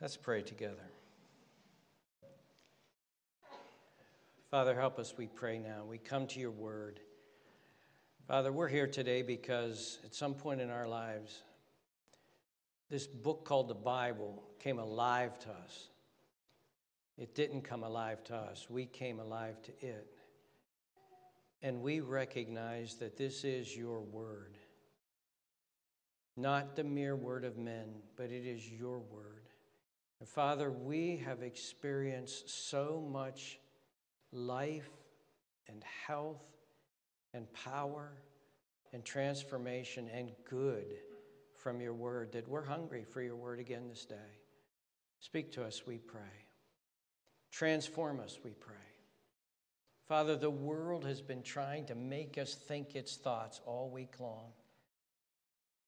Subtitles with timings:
[0.00, 0.90] Let's pray together.
[4.50, 5.84] Father, help us, we pray now.
[5.88, 7.00] We come to your word.
[8.28, 11.42] Father, we're here today because at some point in our lives,
[12.90, 15.88] this book called the Bible came alive to us.
[17.16, 20.08] It didn't come alive to us, we came alive to it.
[21.62, 24.58] And we recognize that this is your word.
[26.36, 29.35] Not the mere word of men, but it is your word.
[30.20, 33.58] And Father, we have experienced so much
[34.32, 34.90] life
[35.68, 36.44] and health
[37.34, 38.12] and power
[38.92, 40.86] and transformation and good
[41.54, 44.14] from your word that we're hungry for your word again this day.
[45.20, 46.46] Speak to us, we pray.
[47.50, 48.76] Transform us, we pray.
[50.06, 54.52] Father, the world has been trying to make us think its thoughts all week long.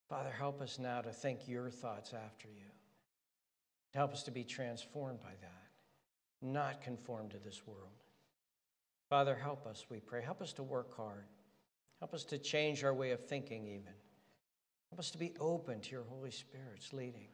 [0.09, 2.65] Father, help us now to think your thoughts after you.
[3.93, 5.69] Help us to be transformed by that,
[6.41, 7.89] not conform to this world.
[9.09, 10.21] Father, help us, we pray.
[10.21, 11.25] Help us to work hard.
[11.99, 13.93] Help us to change our way of thinking, even.
[14.91, 17.27] Help us to be open to your Holy Spirit's leading.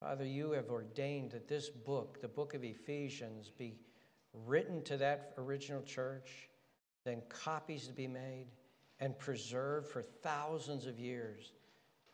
[0.00, 3.74] Father, you have ordained that this book, the book of Ephesians, be
[4.32, 6.48] written to that original church,
[7.04, 8.46] then copies to be made
[9.00, 11.52] and preserved for thousands of years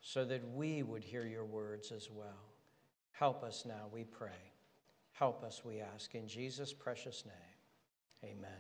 [0.00, 2.53] so that we would hear your words as well.
[3.15, 4.53] Help us now, we pray.
[5.12, 8.34] Help us, we ask, in Jesus' precious name.
[8.34, 8.51] Amen.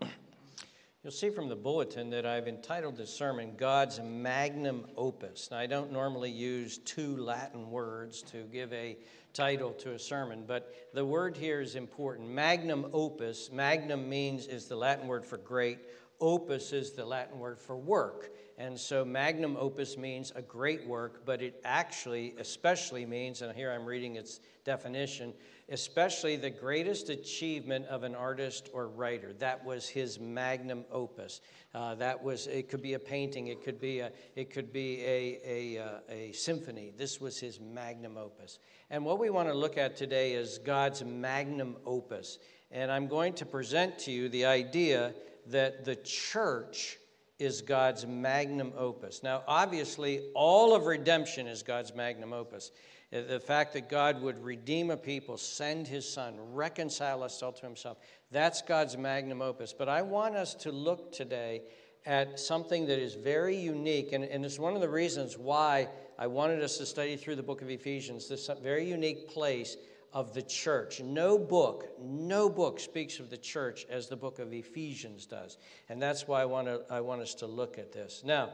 [1.02, 5.48] You'll see from the bulletin that I've entitled this sermon God's Magnum Opus.
[5.50, 8.96] Now, I don't normally use two Latin words to give a
[9.32, 12.28] title to a sermon, but the word here is important.
[12.28, 15.78] Magnum opus, magnum means is the Latin word for great,
[16.20, 18.30] opus is the Latin word for work.
[18.60, 23.72] And so magnum opus means a great work, but it actually, especially means, and here
[23.72, 25.32] I'm reading its definition,
[25.70, 29.32] especially the greatest achievement of an artist or writer.
[29.38, 31.40] That was his magnum opus.
[31.74, 35.00] Uh, that was, it could be a painting, it could be a, it could be
[35.06, 36.92] a, a, a, uh, a symphony.
[36.98, 38.58] This was his magnum opus.
[38.90, 42.38] And what we want to look at today is God's magnum opus.
[42.70, 45.14] And I'm going to present to you the idea
[45.46, 46.98] that the church
[47.40, 49.22] is God's magnum opus.
[49.22, 52.70] Now, obviously, all of redemption is God's magnum opus.
[53.12, 57.52] Uh, the fact that God would redeem a people, send his son, reconcile us all
[57.52, 57.98] to himself,
[58.30, 59.72] that's God's magnum opus.
[59.72, 61.62] But I want us to look today
[62.06, 66.26] at something that is very unique, and, and it's one of the reasons why I
[66.26, 69.76] wanted us to study through the book of Ephesians, this uh, very unique place
[70.12, 71.00] of the church.
[71.00, 75.56] No book, no book speaks of the church as the book of Ephesians does.
[75.88, 78.22] And that's why I want, to, I want us to look at this.
[78.24, 78.50] Now,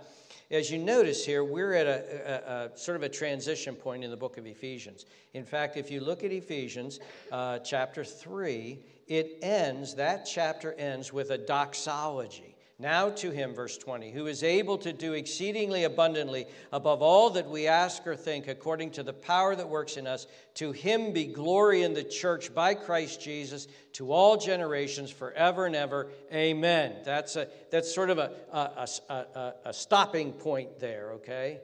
[0.50, 4.10] as you notice here, we're at a, a, a, sort of a transition point in
[4.10, 5.06] the book of Ephesians.
[5.34, 7.00] In fact, if you look at Ephesians
[7.32, 12.55] uh, chapter 3, it ends, that chapter ends with a doxology.
[12.78, 17.48] Now to him, verse 20, who is able to do exceedingly abundantly above all that
[17.48, 21.24] we ask or think, according to the power that works in us, to him be
[21.24, 26.08] glory in the church by Christ Jesus to all generations forever and ever.
[26.30, 26.96] Amen.
[27.02, 31.60] That's, a, that's sort of a, a, a, a stopping point there, okay?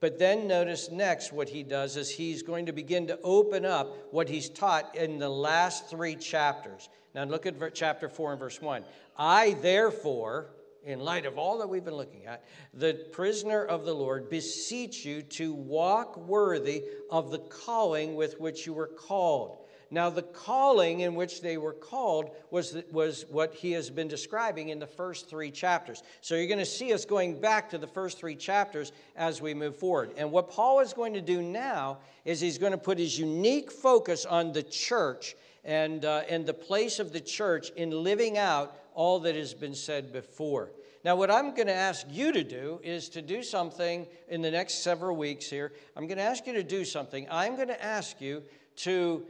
[0.00, 4.12] But then notice next what he does is he's going to begin to open up
[4.12, 6.90] what he's taught in the last three chapters.
[7.14, 8.84] Now look at chapter 4 and verse 1.
[9.16, 10.50] I, therefore,
[10.84, 15.04] in light of all that we've been looking at, the prisoner of the Lord, beseech
[15.04, 19.58] you to walk worthy of the calling with which you were called.
[19.92, 24.68] Now, the calling in which they were called was, was what he has been describing
[24.68, 26.04] in the first three chapters.
[26.20, 29.52] So, you're going to see us going back to the first three chapters as we
[29.52, 30.12] move forward.
[30.16, 33.72] And what Paul is going to do now is he's going to put his unique
[33.72, 35.34] focus on the church
[35.64, 39.74] and, uh, and the place of the church in living out all that has been
[39.74, 40.70] said before.
[41.04, 44.50] Now, what I'm going to ask you to do is to do something in the
[44.50, 45.72] next several weeks here.
[45.96, 47.26] I'm going to ask you to do something.
[47.30, 48.42] I'm going to ask you
[48.76, 49.24] to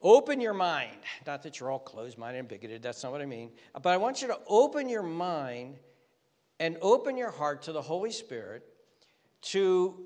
[0.00, 0.96] open your mind.
[1.26, 3.50] Not that you're all closed minded and bigoted, that's not what I mean.
[3.80, 5.78] But I want you to open your mind
[6.58, 8.64] and open your heart to the Holy Spirit
[9.42, 10.00] to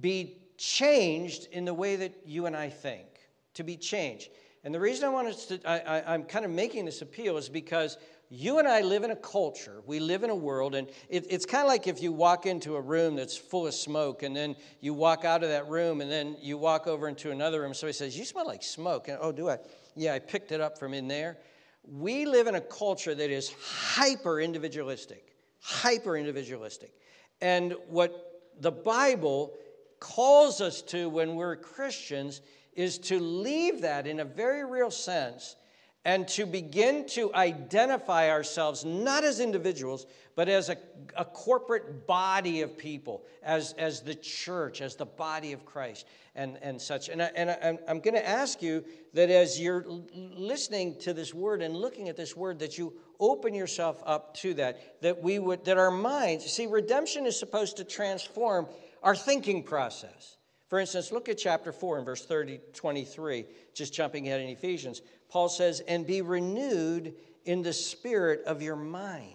[0.00, 3.06] be changed in the way that you and I think,
[3.54, 4.28] to be changed.
[4.62, 7.96] And the reason I want to, I, am kind of making this appeal is because
[8.28, 11.46] you and I live in a culture, we live in a world, and it, it's
[11.46, 14.54] kind of like if you walk into a room that's full of smoke, and then
[14.80, 17.72] you walk out of that room, and then you walk over into another room.
[17.72, 19.08] Somebody says, You smell like smoke.
[19.08, 19.58] And, oh, do I?
[19.96, 21.38] Yeah, I picked it up from in there.
[21.84, 26.92] We live in a culture that is hyper individualistic, hyper individualistic.
[27.40, 29.54] And what the Bible
[29.98, 32.42] calls us to when we're Christians
[32.74, 35.56] is to leave that in a very real sense
[36.04, 40.76] and to begin to identify ourselves not as individuals, but as a,
[41.14, 46.56] a corporate body of people, as, as the church, as the body of Christ, and,
[46.62, 47.10] and such.
[47.10, 48.82] And, I, and I, I'm going to ask you
[49.12, 49.84] that as you're
[50.14, 54.54] listening to this word and looking at this word, that you open yourself up to
[54.54, 58.66] that, that we would, that our minds, see, redemption is supposed to transform
[59.02, 60.38] our thinking process.
[60.70, 63.44] For instance, look at chapter 4 and verse 30, 23,
[63.74, 65.02] just jumping ahead in Ephesians.
[65.28, 67.14] Paul says, and be renewed
[67.44, 69.34] in the spirit of your mind.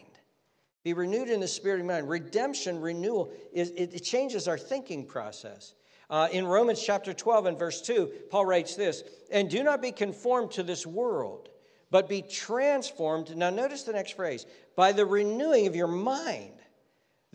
[0.85, 2.09] Be renewed in the spirit of your mind.
[2.09, 5.73] Redemption, renewal, is, it, it changes our thinking process.
[6.09, 9.91] Uh, in Romans chapter 12 and verse 2, Paul writes this And do not be
[9.91, 11.49] conformed to this world,
[11.91, 13.35] but be transformed.
[13.35, 14.45] Now, notice the next phrase
[14.77, 16.54] by the renewing of your mind,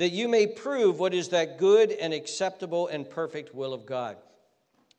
[0.01, 4.17] that you may prove what is that good and acceptable and perfect will of God.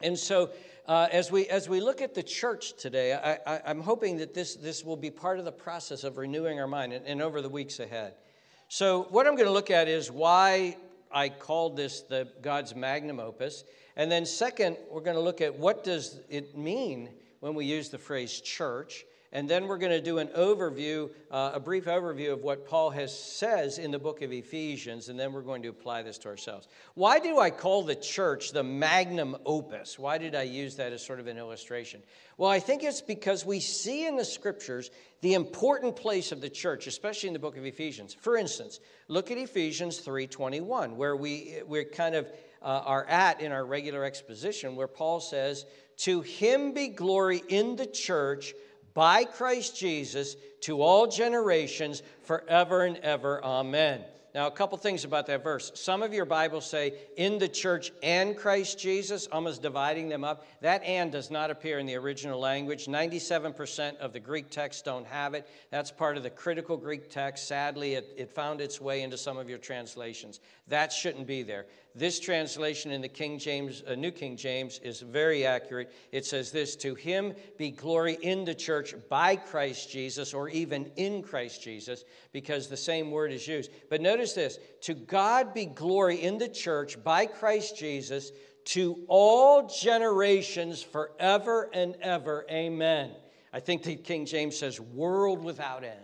[0.04, 0.52] And so,
[0.88, 4.54] uh, as, we, as we look at the church today, I, am hoping that this,
[4.56, 7.50] this will be part of the process of renewing our mind and, and over the
[7.50, 8.14] weeks ahead.
[8.68, 10.78] So, what I'm going to look at is why
[11.12, 13.64] I called this the God's magnum opus.
[13.96, 17.10] And then, second, we're going to look at what does it mean
[17.40, 19.04] when we use the phrase church.
[19.34, 22.90] And then we're going to do an overview, uh, a brief overview of what Paul
[22.90, 26.28] has says in the book of Ephesians, and then we're going to apply this to
[26.28, 26.68] ourselves.
[26.96, 29.98] Why do I call the church the magnum opus?
[29.98, 32.04] Why did I use that as sort of an illustration?
[32.38, 34.92] Well, I think it's because we see in the scriptures
[35.22, 38.14] the important place of the church, especially in the book of Ephesians.
[38.14, 42.28] For instance, look at Ephesians 3:21, where we we're kind of
[42.62, 45.66] uh, are at in our regular exposition, where Paul says,
[46.00, 48.54] "To him be glory in the church."
[48.94, 53.44] By Christ Jesus to all generations forever and ever.
[53.44, 54.04] Amen.
[54.34, 55.74] Now, a couple things about that verse.
[55.76, 60.46] Some of your Bibles say in the church and Christ Jesus, almost dividing them up.
[60.62, 62.86] That and does not appear in the original language.
[62.86, 65.50] 97% of the Greek texts don't have it.
[65.70, 67.46] That's part of the critical Greek text.
[67.46, 70.40] Sadly, it, it found its way into some of your translations.
[70.70, 71.66] That shouldn't be there.
[71.94, 75.94] This translation in the King James, uh, New King James, is very accurate.
[76.12, 80.90] It says this To him be glory in the church by Christ Jesus, or even
[80.96, 83.72] in Christ Jesus, because the same word is used.
[83.90, 88.32] But notice this To God be glory in the church by Christ Jesus
[88.64, 92.46] to all generations forever and ever.
[92.50, 93.12] Amen.
[93.54, 95.98] I think the King James says, world without end.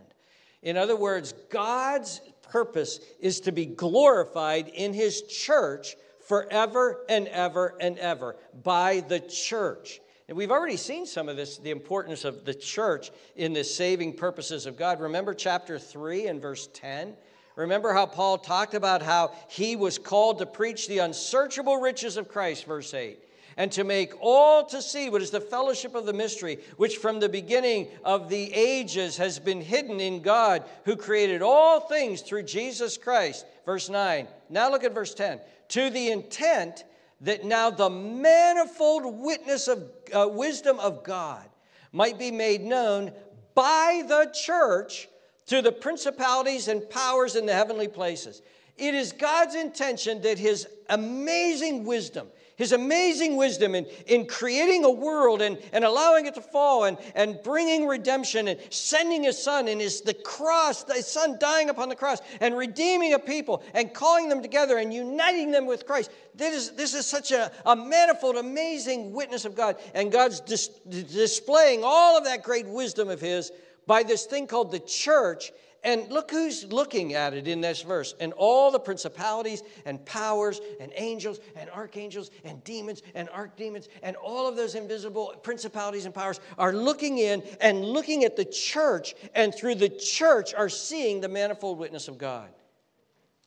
[0.61, 2.19] In other words, God's
[2.49, 5.95] purpose is to be glorified in his church
[6.27, 9.99] forever and ever and ever by the church.
[10.27, 14.13] And we've already seen some of this, the importance of the church in the saving
[14.13, 14.99] purposes of God.
[14.99, 17.15] Remember chapter 3 and verse 10?
[17.55, 22.27] Remember how Paul talked about how he was called to preach the unsearchable riches of
[22.27, 23.19] Christ, verse 8
[23.57, 27.19] and to make all to see what is the fellowship of the mystery, which from
[27.19, 32.43] the beginning of the ages has been hidden in God, who created all things through
[32.43, 33.45] Jesus Christ.
[33.65, 34.27] Verse 9.
[34.49, 35.39] Now look at verse 10.
[35.69, 36.83] To the intent
[37.21, 39.83] that now the manifold witness of
[40.13, 41.49] uh, wisdom of God
[41.91, 43.11] might be made known
[43.55, 45.09] by the church
[45.47, 48.43] to the principalities and powers in the heavenly places.
[48.77, 52.27] It is God's intention that his amazing wisdom,
[52.57, 56.97] his amazing wisdom in, in creating a world and, and allowing it to fall and,
[57.13, 61.87] and bringing redemption and sending his son and his the cross, the son dying upon
[61.87, 66.09] the cross and redeeming a people and calling them together and uniting them with Christ.
[66.33, 69.77] This is, this is such a, a manifold, amazing witness of God.
[69.93, 73.51] And God's dis, displaying all of that great wisdom of his
[73.85, 75.51] by this thing called the church
[75.87, 78.13] and look who's looking at it in this verse.
[78.19, 84.17] And all the principalities and powers and angels and archangels and demons and archdemons and
[84.17, 89.15] all of those invisible principalities and powers are looking in and looking at the church,
[89.33, 92.49] and through the church are seeing the manifold witness of God.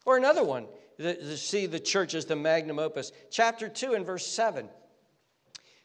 [0.06, 0.66] Or another one,
[0.96, 3.12] to see the church as the magnum opus.
[3.30, 4.66] Chapter 2 and verse 7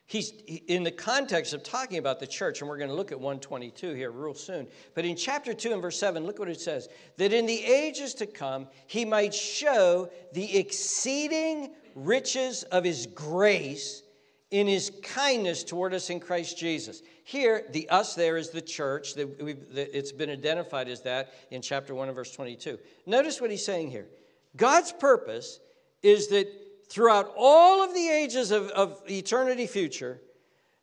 [0.07, 0.31] He's
[0.67, 3.93] in the context of talking about the church, and we're going to look at 122
[3.93, 4.67] here real soon.
[4.93, 8.13] But in chapter 2 and verse 7, look what it says that in the ages
[8.15, 14.03] to come, he might show the exceeding riches of his grace
[14.51, 17.01] in his kindness toward us in Christ Jesus.
[17.23, 19.15] Here, the us there is the church.
[19.15, 19.27] that
[19.75, 22.77] It's been identified as that in chapter 1 and verse 22.
[23.07, 24.07] Notice what he's saying here
[24.55, 25.59] God's purpose
[26.03, 26.47] is that
[26.95, 30.21] throughout all of the ages of, of eternity future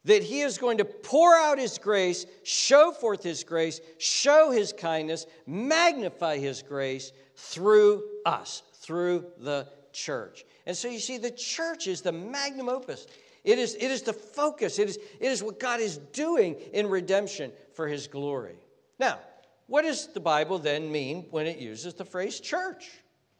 [0.04, 4.74] that he is going to pour out his grace, show forth his grace, show his
[4.74, 10.44] kindness, magnify his grace through us, through the church.
[10.66, 13.06] And so you see, the church is the magnum opus.
[13.42, 14.78] It is, it is the focus.
[14.78, 18.56] It is, it is what God is doing in redemption for his glory.
[18.98, 19.18] Now,
[19.66, 22.90] what does the Bible then mean when it uses the phrase church?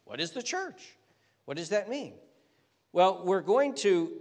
[0.07, 0.97] What is the church?
[1.45, 2.14] What does that mean?
[2.93, 4.13] Well, we're going to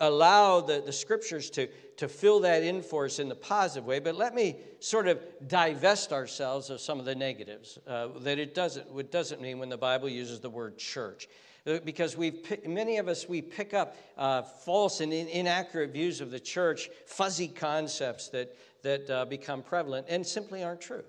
[0.00, 3.98] allow the, the scriptures to, to fill that in for us in the positive way,
[3.98, 8.54] but let me sort of divest ourselves of some of the negatives uh, that it
[8.54, 11.28] doesn't, it doesn't mean when the Bible uses the word church.
[11.66, 16.20] Uh, because we've many of us we pick up uh, false and in, inaccurate views
[16.20, 21.02] of the church, fuzzy concepts that that uh, become prevalent and simply aren't true.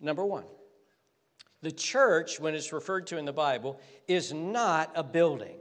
[0.00, 0.44] Number one,
[1.60, 5.56] the church, when it's referred to in the Bible, is not a building.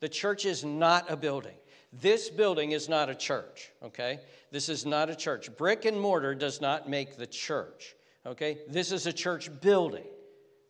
[0.00, 1.56] The church is not a building.
[1.92, 4.20] This building is not a church, okay?
[4.50, 5.54] This is not a church.
[5.56, 8.58] Brick and mortar does not make the church, okay?
[8.68, 10.06] This is a church building.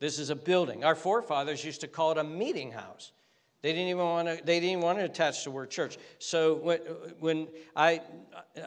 [0.01, 0.83] This is a building.
[0.83, 3.13] Our forefathers used to call it a meeting house.
[3.63, 4.37] They didn't even want to.
[4.43, 5.99] They didn't even want to attach the word church.
[6.19, 6.79] So when,
[7.19, 8.01] when I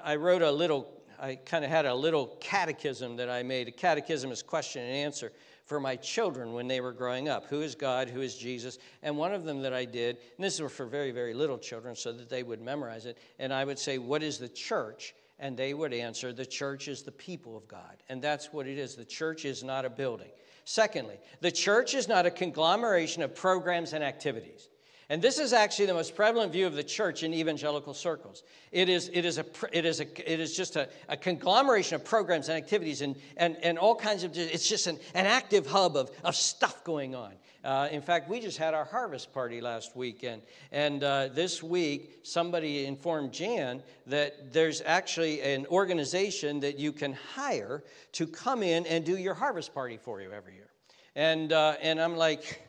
[0.04, 3.68] I wrote a little, I kind of had a little catechism that I made.
[3.68, 5.32] A catechism is question and answer
[5.66, 7.46] for my children when they were growing up.
[7.48, 8.10] Who is God?
[8.10, 8.80] Who is Jesus?
[9.02, 11.96] And one of them that I did, and this was for very, very little children
[11.96, 15.16] so that they would memorize it, and I would say, What is the church?
[15.40, 18.04] And they would answer, The church is the people of God.
[18.10, 18.96] And that's what it is.
[18.96, 20.30] The church is not a building.
[20.66, 24.70] Secondly, the church is not a conglomeration of programs and activities.
[25.14, 28.42] And this is actually the most prevalent view of the church in evangelical circles.
[28.72, 32.04] It is, it is, a, it is, a, it is just a, a conglomeration of
[32.04, 35.98] programs and activities and, and, and all kinds of, it's just an, an active hub
[35.98, 37.34] of, of stuff going on.
[37.64, 40.42] Uh, in fact, we just had our harvest party last weekend.
[40.72, 47.14] And uh, this week, somebody informed Jan that there's actually an organization that you can
[47.36, 50.72] hire to come in and do your harvest party for you every year.
[51.16, 52.68] And, uh, and I'm like,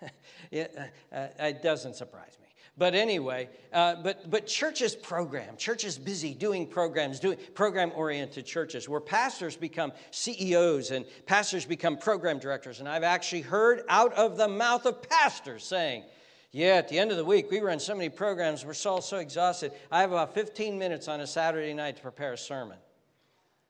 [0.52, 0.76] it,
[1.12, 2.48] uh, uh, it doesn't surprise me.
[2.78, 5.56] But anyway, uh, but, but churches program.
[5.56, 12.38] Churches busy doing programs, doing program-oriented churches where pastors become CEOs and pastors become program
[12.38, 12.80] directors.
[12.80, 16.04] And I've actually heard out of the mouth of pastors saying,
[16.50, 19.18] yeah, at the end of the week, we run so many programs, we're all so
[19.18, 19.72] exhausted.
[19.90, 22.76] I have about 15 minutes on a Saturday night to prepare a sermon.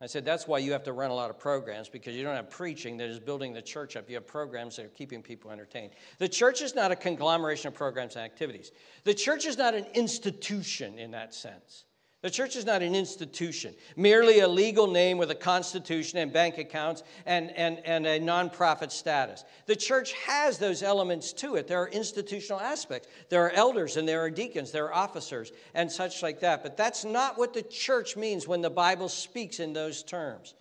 [0.02, 2.35] I said, that's why you have to run a lot of programs because you don't
[2.35, 4.09] have preaching that is building the church up.
[4.09, 5.92] You have programs that are keeping people entertained.
[6.18, 8.73] The church is not a conglomeration of programs and activities.
[9.04, 11.85] The church is not an institution in that sense.
[12.23, 16.57] The church is not an institution, merely a legal name with a constitution and bank
[16.57, 19.45] accounts and, and, and a nonprofit status.
[19.67, 21.67] The church has those elements to it.
[21.67, 23.09] There are institutional aspects.
[23.29, 26.62] There are elders and there are deacons, there are officers and such like that.
[26.62, 30.55] But that's not what the church means when the Bible speaks in those terms.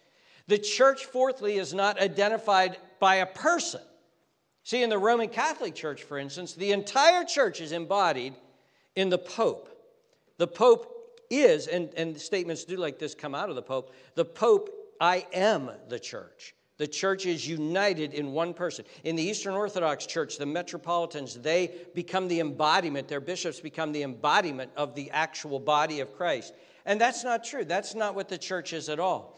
[0.48, 3.82] The church, fourthly, is not identified by a person.
[4.63, 8.34] See, in the Roman Catholic Church, for instance, the entire church is embodied
[8.96, 9.70] in the Pope.
[10.38, 11.00] The Pope
[11.31, 14.69] is, and, and statements do like this come out of the Pope, the Pope,
[15.00, 16.53] I am the church.
[16.77, 18.85] The church is united in one person.
[19.03, 24.03] In the Eastern Orthodox Church, the metropolitans, they become the embodiment, their bishops become the
[24.03, 26.53] embodiment of the actual body of Christ.
[26.85, 27.65] And that's not true.
[27.65, 29.38] That's not what the church is at all.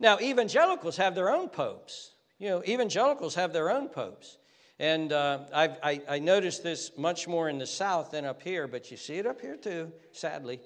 [0.00, 2.10] Now, evangelicals have their own popes.
[2.38, 4.36] You know, evangelicals have their own popes.
[4.78, 8.90] And uh, I, I noticed this much more in the South than up here, but
[8.90, 10.60] you see it up here too, sadly.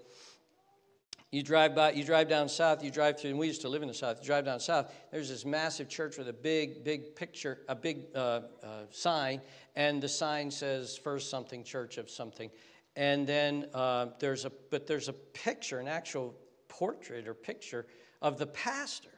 [1.33, 3.83] You drive by, you drive down south, you drive through, and we used to live
[3.83, 4.19] in the south.
[4.21, 8.05] You drive down south, there's this massive church with a big, big picture, a big
[8.15, 8.43] uh, uh,
[8.91, 9.41] sign,
[9.75, 12.51] and the sign says First Something Church of something.
[12.95, 16.35] And then uh, there's a, but there's a picture, an actual
[16.69, 17.87] portrait or picture
[18.23, 19.11] of the pastor.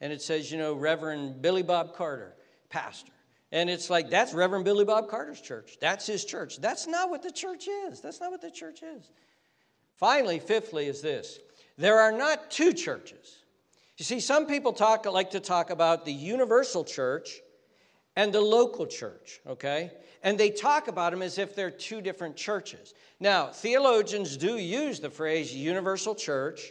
[0.00, 2.34] And it says, you know, Reverend Billy Bob Carter,
[2.68, 3.12] pastor.
[3.52, 5.76] And it's like, that's Reverend Billy Bob Carter's church.
[5.80, 6.60] That's his church.
[6.60, 8.00] That's not what the church is.
[8.00, 9.10] That's not what the church is.
[9.96, 11.38] Finally, fifthly, is this
[11.82, 13.38] there are not two churches.
[13.98, 17.40] You see, some people talk like to talk about the universal church
[18.14, 19.90] and the local church, okay?
[20.22, 22.94] And they talk about them as if they're two different churches.
[23.18, 26.70] Now, theologians do use the phrase universal church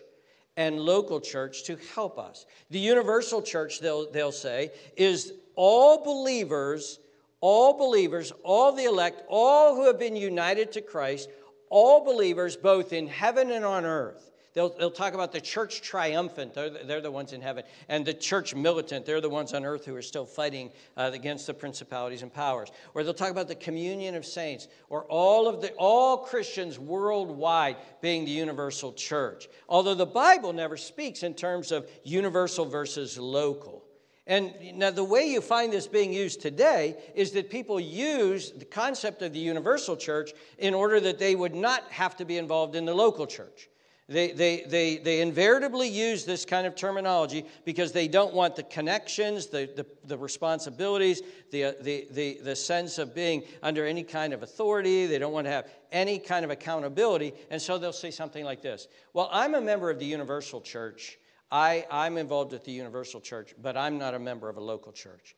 [0.56, 2.46] and local church to help us.
[2.70, 7.00] The universal church, they'll, they'll say, is all believers,
[7.42, 11.30] all believers, all the elect, all who have been united to Christ,
[11.70, 14.31] all believers both in heaven and on earth.
[14.54, 18.14] They'll, they'll talk about the church triumphant, they're, they're the ones in heaven, and the
[18.14, 22.22] church militant, they're the ones on earth who are still fighting uh, against the principalities
[22.22, 22.70] and powers.
[22.94, 27.78] Or they'll talk about the communion of saints, or all of the all Christians worldwide
[28.02, 29.48] being the universal church.
[29.70, 33.86] Although the Bible never speaks in terms of universal versus local.
[34.28, 38.66] And now, the way you find this being used today is that people use the
[38.66, 42.76] concept of the universal church in order that they would not have to be involved
[42.76, 43.68] in the local church.
[44.12, 48.64] They, they, they, they invariably use this kind of terminology because they don't want the
[48.64, 54.04] connections, the, the, the responsibilities, the, uh, the, the, the sense of being under any
[54.04, 55.06] kind of authority.
[55.06, 57.34] They don't want to have any kind of accountability.
[57.50, 61.18] And so they'll say something like this Well, I'm a member of the Universal Church.
[61.50, 64.92] I, I'm involved with the Universal Church, but I'm not a member of a local
[64.92, 65.38] church.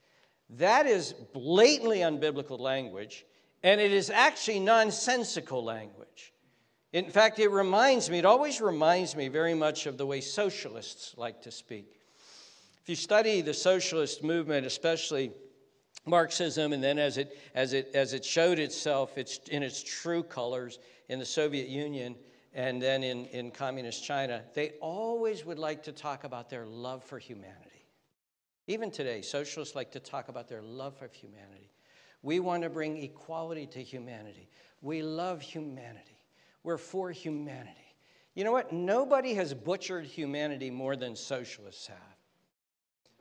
[0.49, 3.23] That is blatantly unbiblical language,
[3.61, 6.32] and it is actually nonsensical language.
[6.93, 11.15] In fact, it reminds me, it always reminds me very much of the way socialists
[11.17, 11.99] like to speak.
[12.83, 15.31] If you study the socialist movement, especially
[16.05, 20.21] Marxism, and then as it, as it, as it showed itself it's, in its true
[20.21, 20.77] colors
[21.09, 22.15] in the Soviet Union
[22.53, 27.03] and then in, in communist China, they always would like to talk about their love
[27.03, 27.87] for humanity.
[28.67, 31.71] Even today, socialists like to talk about their love for humanity.
[32.21, 34.49] We want to bring equality to humanity.
[34.81, 36.12] We love humanity.
[36.63, 37.71] We're for humanity.
[38.35, 38.71] You know what?
[38.71, 41.97] Nobody has butchered humanity more than socialists have.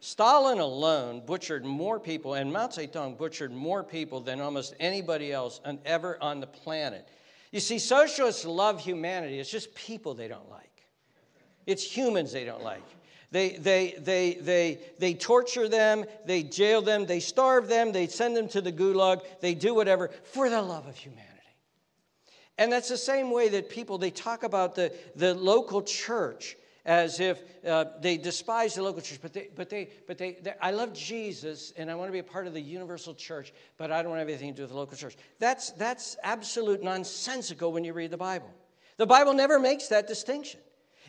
[0.00, 5.60] Stalin alone butchered more people, and Mao Zedong butchered more people than almost anybody else
[5.84, 7.08] ever on the planet.
[7.52, 9.38] You see, socialists love humanity.
[9.38, 10.86] It's just people they don't like.
[11.66, 12.82] It's humans they don't like.
[13.30, 18.36] They, they, they, they, they torture them, they jail them, they starve them, they send
[18.36, 21.31] them to the gulag, they do whatever for the love of humanity.
[22.58, 27.20] And that's the same way that people, they talk about the, the local church as
[27.20, 30.92] if uh, they despise the local church, but they, but they, but they, I love
[30.92, 34.16] Jesus and I want to be a part of the universal church, but I don't
[34.18, 35.16] have anything to do with the local church.
[35.38, 38.50] That's, that's absolute nonsensical when you read the Bible.
[38.96, 40.60] The Bible never makes that distinction.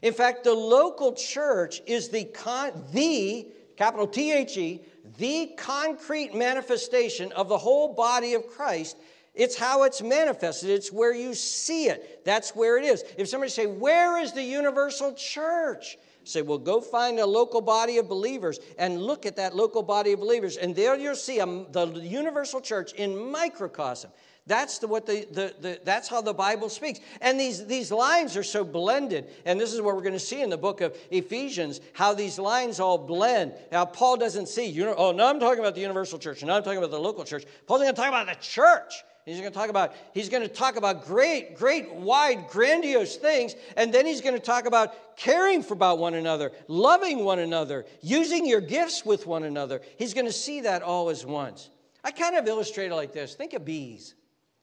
[0.01, 4.81] In fact, the local church is the, con, the capital T H E,
[5.17, 8.97] the concrete manifestation of the whole body of Christ
[9.33, 10.69] it's how it's manifested.
[10.69, 12.23] It's where you see it.
[12.25, 13.03] That's where it is.
[13.17, 17.97] If somebody say, "Where is the universal church?" Say, well, go find a local body
[17.97, 21.45] of believers and look at that local body of believers, and there you'll see a,
[21.45, 24.10] the universal church in microcosm.
[24.45, 26.99] That's the, what the, the, the, that's how the Bible speaks.
[27.21, 29.29] And these, these lines are so blended.
[29.45, 32.38] And this is what we're going to see in the book of Ephesians, how these
[32.38, 33.53] lines all blend.
[33.71, 36.49] Now, Paul doesn't see, you know, oh, now I'm talking about the universal church, and
[36.49, 37.45] now I'm talking about the local church.
[37.67, 38.93] Paul's going to talk about the church.
[39.25, 43.55] He's going to talk about he's going to talk about great, great, wide, grandiose things,
[43.77, 47.86] and then he's going to talk about caring for about one another, loving one another,
[48.01, 49.81] using your gifts with one another.
[49.97, 51.69] He's going to see that all as once.
[52.03, 53.36] I kind of illustrate it like this.
[53.36, 54.15] Think of bees.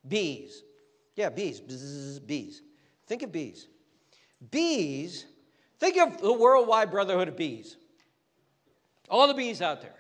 [0.07, 0.63] Bees.
[1.17, 1.61] Yeah, bees.
[1.61, 2.63] Bzz, bees.
[3.07, 3.67] Think of bees.
[4.51, 5.27] Bees,
[5.79, 7.77] think of the worldwide brotherhood of bees.
[9.09, 9.95] All the bees out there.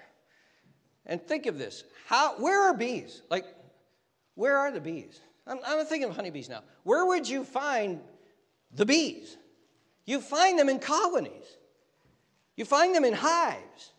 [1.07, 1.85] And think of this.
[2.07, 3.23] How where are bees?
[3.31, 3.44] Like
[4.40, 5.20] where are the bees?
[5.46, 6.62] I'm, I'm thinking of honeybees now.
[6.85, 8.00] Where would you find
[8.74, 9.37] the bees?
[10.07, 11.44] You find them in colonies,
[12.57, 13.92] you find them in hives.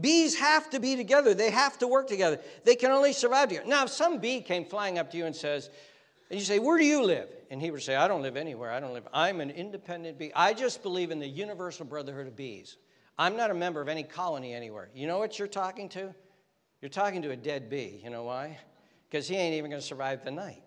[0.00, 1.34] Bees have to be together.
[1.34, 2.38] They have to work together.
[2.64, 3.68] They can only survive together.
[3.68, 5.68] Now, if some bee came flying up to you and says,
[6.30, 7.28] and you say, Where do you live?
[7.50, 8.72] And he would say, I don't live anywhere.
[8.72, 9.06] I don't live.
[9.12, 10.32] I'm an independent bee.
[10.34, 12.76] I just believe in the universal brotherhood of bees.
[13.18, 14.90] I'm not a member of any colony anywhere.
[14.94, 16.14] You know what you're talking to?
[16.80, 18.00] You're talking to a dead bee.
[18.02, 18.58] You know why?
[19.10, 20.62] Because he ain't even going to survive the night.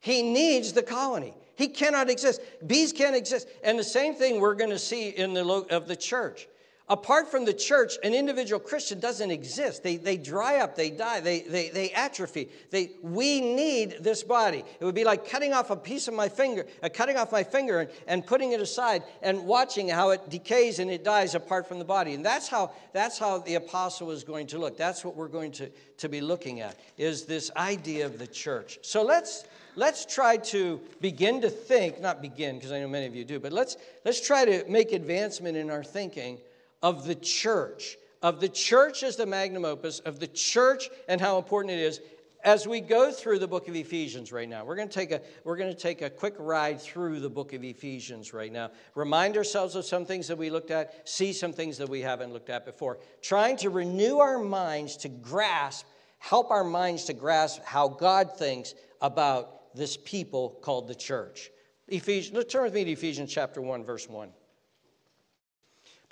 [0.00, 1.34] He needs the colony.
[1.54, 2.40] He cannot exist.
[2.66, 3.46] Bees can't exist.
[3.62, 6.48] And the same thing we're going to see in the of the church.
[6.88, 9.84] Apart from the church, an individual Christian doesn't exist.
[9.84, 12.48] They, they dry up, they die, they, they, they atrophy.
[12.70, 14.64] They, we need this body.
[14.80, 17.44] It would be like cutting off a piece of my finger, uh, cutting off my
[17.44, 21.68] finger and, and putting it aside and watching how it decays and it dies apart
[21.68, 22.14] from the body.
[22.14, 24.76] And that's how, that's how the apostle is going to look.
[24.76, 28.80] That's what we're going to, to be looking at, is this idea of the church.
[28.82, 29.44] So let's,
[29.76, 33.38] let's try to begin to think, not begin, because I know many of you do,
[33.38, 36.38] but let's, let's try to make advancement in our thinking
[36.82, 41.38] of the church, of the church as the magnum opus, of the church and how
[41.38, 42.00] important it is
[42.44, 44.64] as we go through the book of Ephesians right now.
[44.64, 47.52] We're going to take a we're going to take a quick ride through the book
[47.52, 48.70] of Ephesians right now.
[48.94, 52.32] Remind ourselves of some things that we looked at, see some things that we haven't
[52.32, 52.98] looked at before.
[53.20, 55.86] Trying to renew our minds to grasp,
[56.18, 61.50] help our minds to grasp how God thinks about this people called the church.
[61.88, 64.30] Ephesians, turn with me to Ephesians chapter 1 verse 1.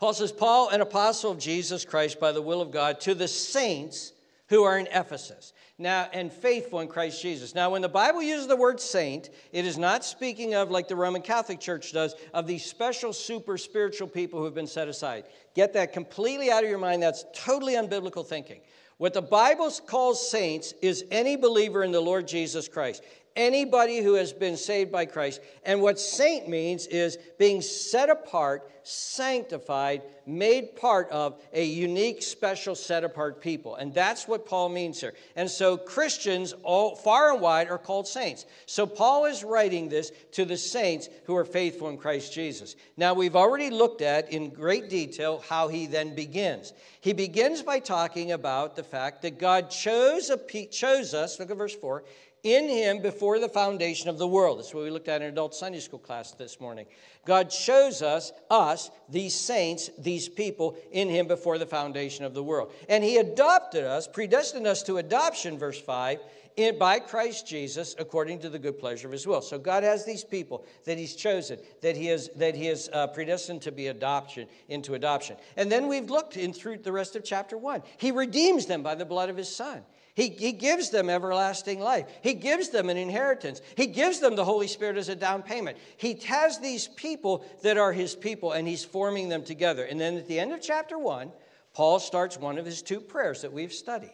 [0.00, 3.28] Paul says, Paul, an apostle of Jesus Christ by the will of God, to the
[3.28, 4.14] saints
[4.48, 5.52] who are in Ephesus.
[5.76, 7.54] Now, and faithful in Christ Jesus.
[7.54, 10.96] Now, when the Bible uses the word saint, it is not speaking of, like the
[10.96, 15.24] Roman Catholic Church does, of these special super spiritual people who have been set aside.
[15.54, 17.02] Get that completely out of your mind.
[17.02, 18.62] That's totally unbiblical thinking.
[18.96, 23.02] What the Bible calls saints is any believer in the Lord Jesus Christ
[23.36, 25.40] anybody who has been saved by Christ.
[25.64, 32.74] And what saint means is being set apart, sanctified, made part of a unique, special,
[32.74, 33.76] set apart people.
[33.76, 35.14] And that's what Paul means here.
[35.36, 38.46] And so Christians, all far and wide, are called saints.
[38.66, 42.76] So Paul is writing this to the saints who are faithful in Christ Jesus.
[42.96, 46.72] Now, we've already looked at in great detail how he then begins.
[47.00, 51.56] He begins by talking about the fact that God chose, a, chose us, look at
[51.56, 52.04] verse 4
[52.42, 54.58] in him before the foundation of the world.
[54.58, 56.86] That's what we looked at in adult Sunday school class this morning.
[57.26, 62.42] God shows us, us, these saints, these people, in him before the foundation of the
[62.42, 62.72] world.
[62.88, 66.20] And he adopted us, predestined us to adoption, verse 5,
[66.56, 69.42] in, by Christ Jesus, according to the good pleasure of his will.
[69.42, 73.06] So God has these people that he's chosen, that he has, that he is uh,
[73.08, 75.36] predestined to be adoption, into adoption.
[75.56, 77.82] And then we've looked in through the rest of chapter 1.
[77.98, 79.82] He redeems them by the blood of his son.
[80.14, 82.06] He, he gives them everlasting life.
[82.22, 83.62] He gives them an inheritance.
[83.76, 85.78] He gives them the Holy Spirit as a down payment.
[85.96, 89.84] He has these people that are his people, and he's forming them together.
[89.84, 91.32] And then at the end of chapter one,
[91.72, 94.12] Paul starts one of his two prayers that we've studied.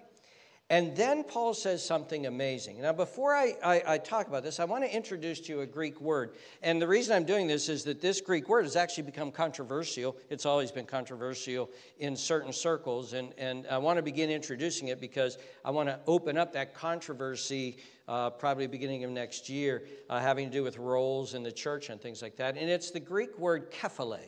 [0.69, 2.83] And then Paul says something amazing.
[2.83, 5.67] Now, before I, I, I, talk about this, I want to introduce to you a
[5.67, 6.35] Greek word.
[6.61, 10.17] And the reason I'm doing this is that this Greek word has actually become controversial.
[10.29, 13.13] It's always been controversial in certain circles.
[13.13, 16.75] And, and I want to begin introducing it because I want to open up that
[16.75, 17.77] controversy
[18.09, 21.91] uh, probably beginning of next year, uh, having to do with roles in the church
[21.91, 22.57] and things like that.
[22.57, 24.19] And it's the Greek word kephale.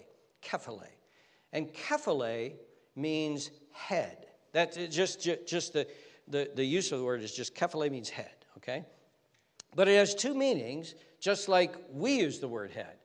[0.44, 0.86] Kephale.
[1.52, 2.52] And kephale
[2.94, 4.26] means head.
[4.52, 5.86] That's just, just the
[6.30, 8.84] the, the use of the word is just kephale means head, okay?
[9.74, 12.96] But it has two meanings, just like we use the word head.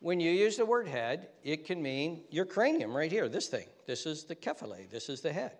[0.00, 3.66] When you use the word head, it can mean your cranium right here, this thing.
[3.86, 5.52] This is the kephale, this is the head.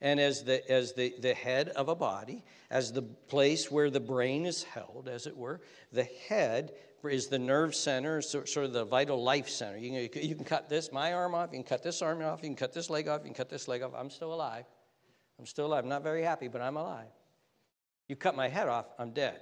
[0.00, 3.98] And as the, as the, the head of a body, as the place where the
[3.98, 5.60] brain is held, as it were,
[5.92, 6.72] the head
[7.04, 9.76] is the nerve center, sort of the vital life center.
[9.76, 12.40] You can, you can cut this, my arm off, you can cut this arm off,
[12.42, 13.92] you can cut this leg off, you can cut this leg off.
[13.96, 14.64] I'm still alive.
[15.38, 15.84] I'm still alive.
[15.84, 17.06] I'm not very happy, but I'm alive.
[18.08, 19.40] You cut my head off, I'm dead.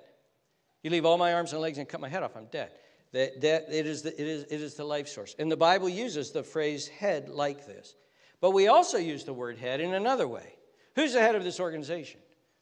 [0.82, 2.70] You leave all my arms and legs and cut my head off, I'm dead.
[3.12, 5.34] That, that, it, is the, it, is, it is the life source.
[5.38, 7.94] And the Bible uses the phrase head like this.
[8.40, 10.54] But we also use the word head in another way.
[10.96, 12.20] Who's the head of this organization?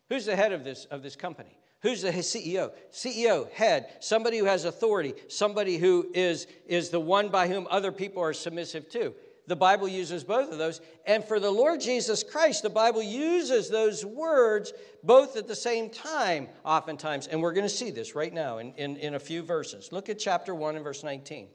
[0.09, 1.59] Who's the head of this, of this company?
[1.81, 2.73] Who's the CEO?
[2.93, 7.93] CEO, head, somebody who has authority, somebody who is, is the one by whom other
[7.93, 9.15] people are submissive to
[9.47, 10.81] the Bible uses both of those.
[11.07, 15.91] And for the Lord Jesus Christ, the Bible uses those words both at the same
[15.91, 17.27] time, oftentimes.
[17.27, 19.93] And we're going to see this right now in, in, in a few verses.
[19.93, 21.49] Look at chapter 1 and verse 19.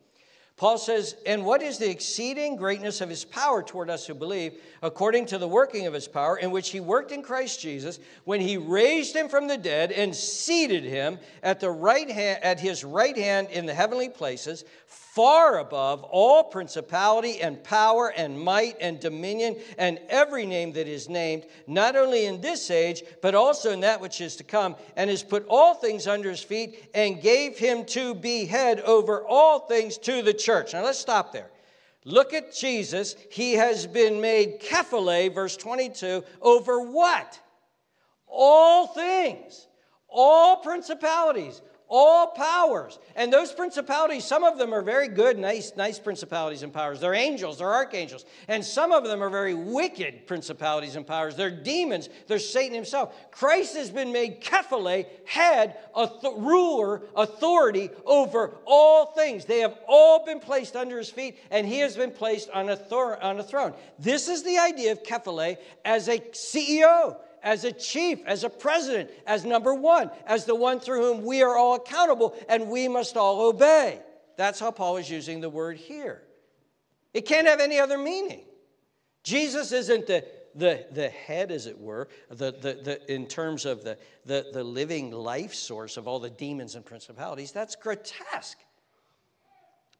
[0.60, 4.62] Paul says, And what is the exceeding greatness of his power toward us who believe,
[4.82, 8.42] according to the working of his power, in which he worked in Christ Jesus, when
[8.42, 12.84] he raised him from the dead and seated him at, the right hand, at his
[12.84, 14.66] right hand in the heavenly places,
[15.20, 21.10] far above all principality and power and might and dominion and every name that is
[21.10, 25.10] named, not only in this age, but also in that which is to come, and
[25.10, 29.60] has put all things under his feet and gave him to be head over all
[29.60, 30.72] things to the church.
[30.72, 31.50] Now let's stop there.
[32.06, 33.18] Look at Jesus.
[33.30, 37.38] He has been made kephale, verse 22, over what?
[38.26, 39.68] All things,
[40.08, 43.00] all principalities, all powers.
[43.16, 47.00] And those principalities, some of them are very good, nice, nice principalities and powers.
[47.00, 48.26] They're angels, they're archangels.
[48.48, 51.36] And some of them are very wicked principalities and powers.
[51.36, 53.16] They're demons, they're Satan himself.
[53.32, 59.46] Christ has been made kephale, head, author, ruler, authority over all things.
[59.46, 62.76] They have all been placed under his feet, and he has been placed on a,
[62.76, 63.74] thor- on a throne.
[63.98, 69.10] This is the idea of kephale as a CEO as a chief, as a president,
[69.26, 73.18] as number one, as the one through whom we are all accountable and we must
[73.18, 74.00] all obey.
[74.38, 76.22] That's how Paul is using the word here.
[77.14, 78.42] It can't have any other meaning.
[79.24, 80.26] Jesus isn't the,
[80.56, 84.64] the, the head, as it were, the, the, the, in terms of the, the, the
[84.64, 87.52] living life source of all the demons and principalities.
[87.52, 88.58] That's grotesque.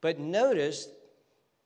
[0.02, 0.88] But notice,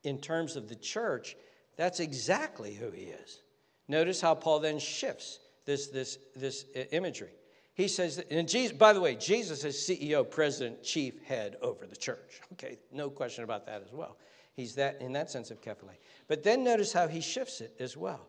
[0.04, 1.36] in terms of the church,
[1.76, 3.42] that's exactly who he is.
[3.88, 7.32] Notice how Paul then shifts this, this, this imagery.
[7.76, 11.96] He says, and Jesus, by the way, Jesus is CEO, president, chief, head over the
[11.96, 12.42] church.
[12.54, 14.18] Okay, no question about that as well.
[14.56, 15.98] He's that in that sense of kephale.
[16.28, 18.28] But then notice how he shifts it as well.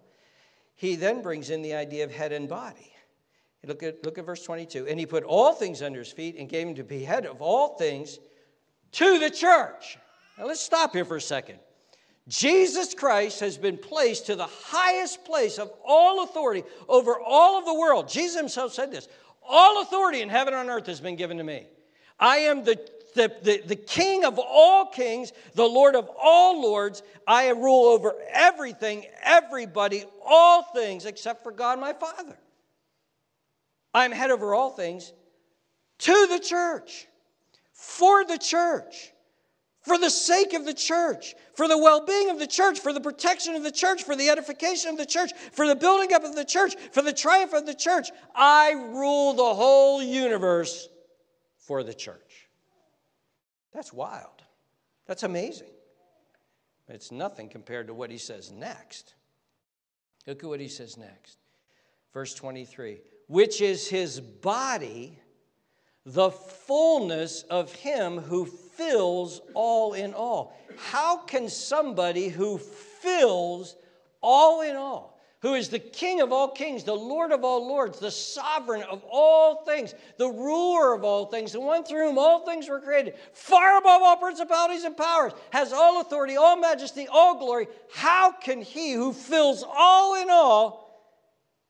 [0.77, 2.91] he then brings in the idea of head and body.
[3.67, 4.87] Look at, look at verse 22.
[4.89, 7.41] And he put all things under his feet and gave him to be head of
[7.41, 8.19] all things
[8.93, 9.99] to the church.
[10.39, 11.59] Now let's stop here for a second.
[12.27, 17.67] Jesus Christ has been placed to the highest place of all authority over all of
[17.67, 18.09] the world.
[18.09, 19.09] Jesus himself said this
[19.43, 21.67] All authority in heaven and on earth has been given to me.
[22.19, 22.81] I am the,
[23.15, 27.03] the, the, the king of all kings, the Lord of all lords.
[27.27, 32.39] I rule over everything, everybody, all things, except for God my Father.
[33.93, 35.13] I'm head over all things
[35.99, 37.07] to the church,
[37.73, 39.14] for the church
[39.85, 43.01] for the sake of the church, for the well being of the church, for the
[43.01, 46.35] protection of the church, for the edification of the church, for the building up of
[46.35, 48.11] the church, for the triumph of the church.
[48.35, 50.89] I rule the whole universe
[51.59, 52.49] for the church.
[53.73, 54.43] That's wild.
[55.07, 55.71] That's amazing.
[56.89, 59.15] It's nothing compared to what he says next.
[60.27, 61.39] Look at what he says next.
[62.13, 65.19] Verse 23 which is his body,
[66.07, 70.57] the fullness of him who fills all in all.
[70.77, 73.77] How can somebody who fills
[74.21, 78.01] all in all, who is the King of all kings, the Lord of all lords,
[78.01, 82.45] the sovereign of all things, the ruler of all things, the one through whom all
[82.45, 87.39] things were created, far above all principalities and powers, has all authority, all majesty, all
[87.39, 90.85] glory, how can he who fills all in all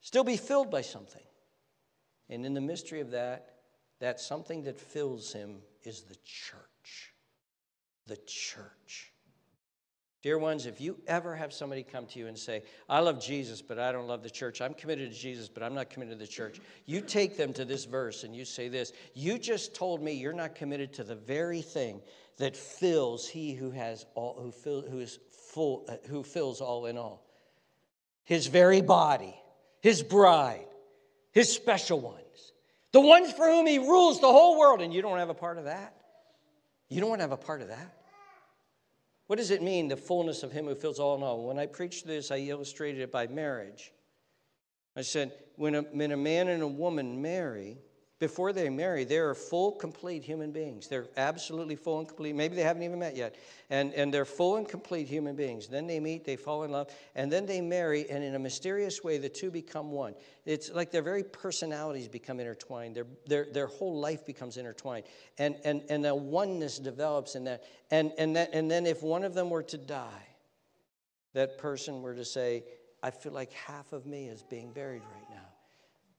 [0.00, 1.22] still be filled by something?
[2.28, 3.53] And in the mystery of that,
[4.04, 7.14] that something that fills him is the church
[8.06, 9.12] the church.
[10.22, 13.60] Dear ones, if you ever have somebody come to you and say, I love Jesus,
[13.60, 16.24] but I don't love the church, I'm committed to Jesus, but I'm not committed to
[16.24, 20.02] the church, you take them to this verse and you say this You just told
[20.02, 22.00] me you're not committed to the very thing
[22.38, 25.18] that fills he who has all, who, fill, who is
[25.52, 27.26] full, uh, who fills all in all.
[28.24, 29.34] His very body,
[29.82, 30.66] his bride,
[31.32, 32.53] his special ones,
[32.94, 35.58] the ones for whom he rules the whole world, and you don't have a part
[35.58, 35.96] of that.
[36.88, 37.92] You don't want to have a part of that.
[39.26, 41.44] What does it mean, the fullness of Him who fills all in all?
[41.44, 43.90] When I preached this, I illustrated it by marriage.
[44.94, 47.78] I said, when a, when a man and a woman marry,
[48.20, 50.86] before they marry, they are full, complete human beings.
[50.86, 52.34] They're absolutely full and complete.
[52.34, 53.34] Maybe they haven't even met yet.
[53.70, 55.66] And, and they're full and complete human beings.
[55.66, 59.02] Then they meet, they fall in love, and then they marry, and in a mysterious
[59.02, 60.14] way, the two become one.
[60.46, 65.04] It's like their very personalities become intertwined, their, their, their whole life becomes intertwined.
[65.38, 67.64] And, and, and a oneness develops in that.
[67.90, 68.50] And, and, that.
[68.52, 70.28] and then if one of them were to die,
[71.32, 72.62] that person were to say,
[73.02, 75.23] I feel like half of me is being buried right now.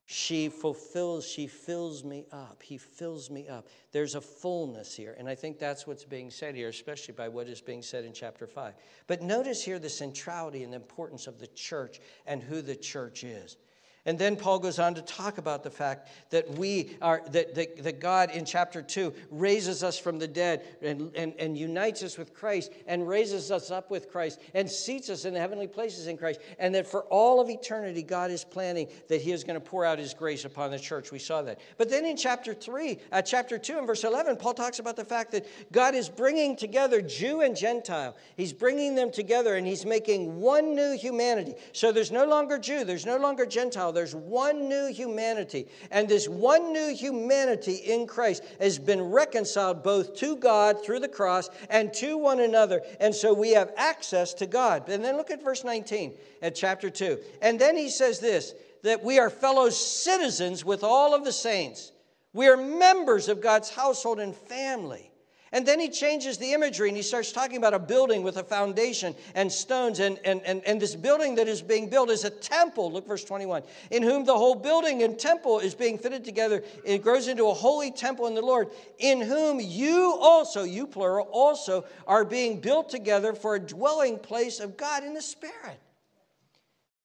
[0.07, 2.61] She fulfills, she fills me up.
[2.61, 3.67] He fills me up.
[3.91, 5.15] There's a fullness here.
[5.17, 8.13] And I think that's what's being said here, especially by what is being said in
[8.13, 8.75] chapter 5.
[9.07, 13.23] But notice here the centrality and the importance of the church and who the church
[13.23, 13.57] is.
[14.05, 17.83] And then Paul goes on to talk about the fact that we are, that, that,
[17.83, 22.15] that God in chapter 2 raises us from the dead and, and, and unites us
[22.15, 26.05] with Christ and raises us up with Christ and seats us in the heavenly places
[26.05, 26.39] in Christ.
[26.59, 29.83] And that for all of eternity, God is planning that He is going to pour
[29.85, 31.11] out His grace upon the church.
[31.11, 31.59] We saw that.
[31.77, 35.05] But then in chapter 3, uh, chapter 2 and verse 11, Paul talks about the
[35.05, 38.15] fact that God is bringing together Jew and Gentile.
[38.37, 41.55] He's bringing them together and He's making one new humanity.
[41.71, 45.67] So there's no longer Jew, there's no longer Gentile there's one new humanity.
[45.89, 51.07] And this one new humanity in Christ has been reconciled both to God through the
[51.07, 52.81] cross and to one another.
[52.99, 54.87] And so we have access to God.
[54.89, 57.17] And then look at verse 19 at chapter 2.
[57.41, 58.53] And then he says this
[58.83, 61.91] that we are fellow citizens with all of the saints.
[62.33, 65.09] We are members of God's household and family.
[65.55, 68.43] And then he changes the imagery and he starts talking about a building with a
[68.43, 70.01] foundation and stones.
[70.01, 72.91] And, and, and, and this building that is being built is a temple.
[72.91, 73.63] Look, verse 21.
[73.89, 76.61] In whom the whole building and temple is being fitted together.
[76.83, 78.67] It grows into a holy temple in the Lord.
[78.99, 84.59] In whom you also, you plural, also are being built together for a dwelling place
[84.59, 85.79] of God in the Spirit.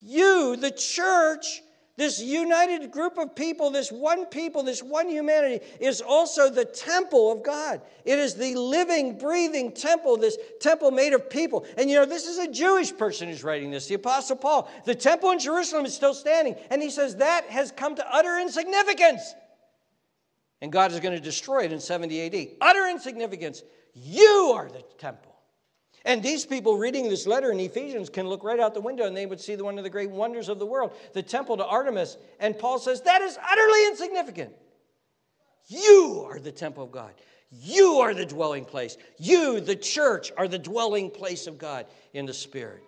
[0.01, 1.61] You, the church,
[1.97, 7.31] this united group of people, this one people, this one humanity, is also the temple
[7.31, 7.81] of God.
[8.05, 11.65] It is the living, breathing temple, this temple made of people.
[11.77, 14.69] And you know, this is a Jewish person who's writing this, the Apostle Paul.
[14.85, 18.39] The temple in Jerusalem is still standing, and he says that has come to utter
[18.39, 19.35] insignificance.
[20.61, 22.47] And God is going to destroy it in 70 AD.
[22.61, 23.63] Utter insignificance.
[23.93, 25.30] You are the temple.
[26.05, 29.15] And these people reading this letter in Ephesians can look right out the window and
[29.15, 32.17] they would see one of the great wonders of the world, the temple to Artemis.
[32.39, 34.51] And Paul says, that is utterly insignificant.
[35.67, 37.13] You are the temple of God.
[37.51, 38.97] You are the dwelling place.
[39.19, 42.81] You, the church, are the dwelling place of God in the Spirit.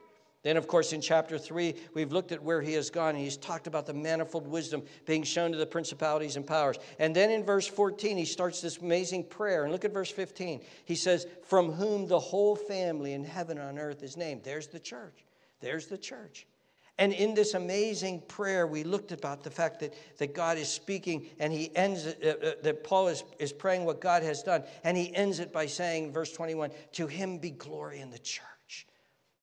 [0.43, 3.37] Then, of course, in chapter 3, we've looked at where he has gone, and he's
[3.37, 6.77] talked about the manifold wisdom being shown to the principalities and powers.
[6.99, 9.63] And then in verse 14, he starts this amazing prayer.
[9.63, 10.61] And look at verse 15.
[10.83, 14.43] He says, From whom the whole family in heaven and on earth is named.
[14.43, 15.23] There's the church.
[15.61, 16.45] There's the church.
[16.97, 21.25] And in this amazing prayer, we looked about the fact that, that God is speaking,
[21.39, 24.63] and he ends it, uh, uh, that Paul is, is praying what God has done.
[24.83, 28.43] And he ends it by saying, verse 21, To him be glory in the church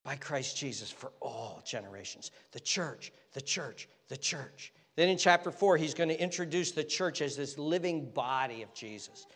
[0.04, 2.30] by Christ Jesus for all generations.
[2.52, 4.72] The church, the church, the church.
[4.96, 8.72] Then in chapter 4, he's going to introduce the church as this living body of
[8.74, 9.26] Jesus.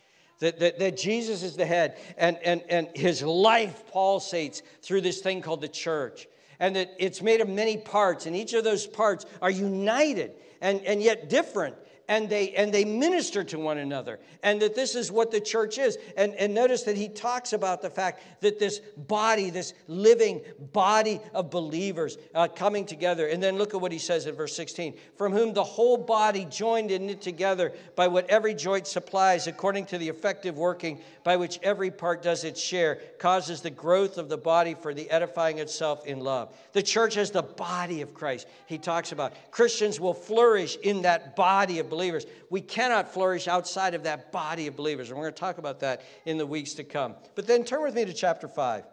[0.40, 5.20] That, that, that, Jesus is the head, and, and, and his life pulsates through this
[5.20, 6.26] thing called the church.
[6.58, 10.80] And that it's made of many parts, and each of those parts are united and,
[10.84, 11.76] and yet different
[12.08, 15.78] and they and they minister to one another and that this is what the church
[15.78, 15.96] is.
[16.16, 21.20] And, and notice that he talks about the fact that this body this living body
[21.32, 23.28] of believers uh, coming together.
[23.28, 26.46] And then look at what he says in verse 16 from whom the whole body
[26.50, 31.36] joined and knit together by what every joint supplies according to the effective working by
[31.36, 35.58] which every part does its share causes the growth of the body for the edifying
[35.58, 36.54] itself in love.
[36.72, 39.32] The church is the body of christ he talks about.
[39.50, 42.26] Christians will flourish in that body of believers.
[42.50, 45.08] We cannot flourish outside of that body of believers.
[45.08, 47.14] And we're going to talk about that in the weeks to come.
[47.36, 48.84] But then turn with me to chapter 5.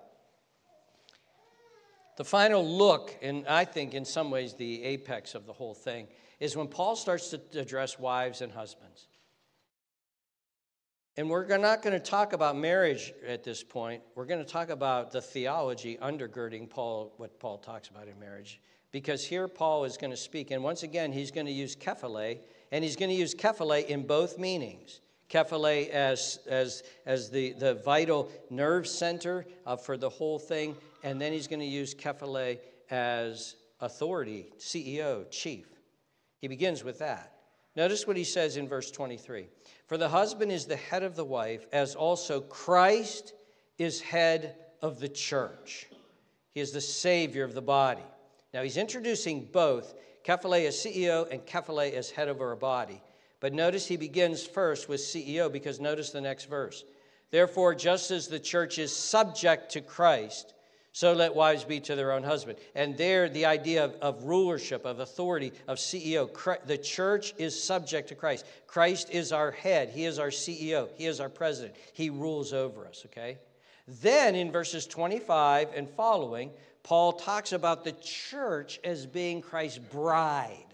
[2.17, 6.07] The final look, and I think in some ways the apex of the whole thing,
[6.39, 9.07] is when Paul starts to address wives and husbands.
[11.17, 14.01] And we're not going to talk about marriage at this point.
[14.15, 18.61] We're going to talk about the theology undergirding Paul, what Paul talks about in marriage.
[18.91, 22.39] Because here Paul is going to speak, and once again, he's going to use kephale
[22.71, 25.01] and he's going to use kephale in both meanings.
[25.29, 31.19] Kephale as, as, as the, the vital nerve center uh, for the whole thing, and
[31.19, 35.67] then he's going to use kephale as authority, CEO, chief.
[36.39, 37.33] He begins with that.
[37.75, 39.47] Notice what he says in verse 23
[39.87, 43.33] For the husband is the head of the wife, as also Christ
[43.77, 45.87] is head of the church.
[46.53, 48.03] He is the Savior of the body.
[48.53, 49.93] Now he's introducing both
[50.25, 53.01] Kephale as CEO and Kephale as head over a body.
[53.39, 56.83] But notice he begins first with CEO because notice the next verse.
[57.31, 60.53] Therefore, just as the church is subject to Christ,
[60.93, 62.59] so let wives be to their own husband.
[62.75, 66.29] And there, the idea of, of rulership, of authority, of CEO.
[66.65, 68.45] The church is subject to Christ.
[68.67, 69.89] Christ is our head.
[69.89, 70.89] He is our CEO.
[70.95, 71.75] He is our president.
[71.93, 73.37] He rules over us, okay?
[73.87, 76.51] Then in verses 25 and following,
[76.83, 80.65] Paul talks about the church as being Christ's bride,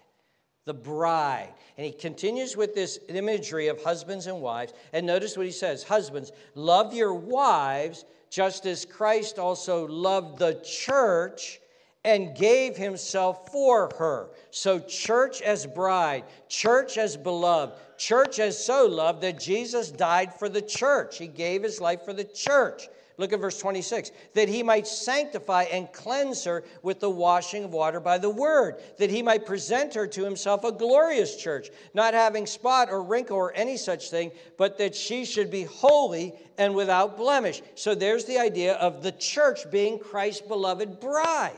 [0.65, 1.54] the bride.
[1.78, 4.74] And he continues with this imagery of husbands and wives.
[4.93, 10.62] And notice what he says Husbands, love your wives just as Christ also loved the
[10.63, 11.60] church
[12.04, 14.30] and gave himself for her.
[14.52, 20.48] So, church as bride, church as beloved, church as so loved that Jesus died for
[20.48, 21.17] the church.
[21.17, 22.88] He gave his life for the church.
[23.17, 24.12] Look at verse 26.
[24.36, 28.75] That he might sanctify and cleanse her with the washing of water by the word,
[28.97, 33.38] that he might present her to himself a glorious church, not having spot or wrinkle
[33.38, 37.63] or any such thing, but that she should be holy and without blemish.
[37.73, 41.58] So there's the idea of the church being Christ's beloved bride.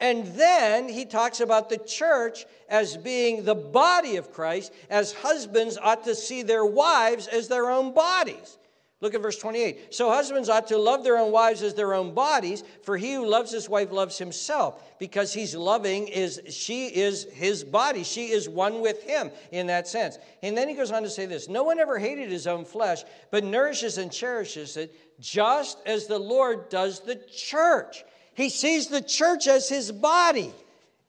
[0.00, 5.76] And then he talks about the church as being the body of Christ, as husbands
[5.76, 8.56] ought to see their wives as their own bodies.
[9.02, 9.94] Look at verse 28.
[9.94, 13.26] So husbands ought to love their own wives as their own bodies, for he who
[13.26, 18.04] loves his wife loves himself, because he's loving is she is his body.
[18.04, 20.18] She is one with him in that sense.
[20.42, 23.04] And then he goes on to say this No one ever hated his own flesh,
[23.30, 28.04] but nourishes and cherishes it, just as the Lord does the church.
[28.34, 30.52] He sees the church as his body,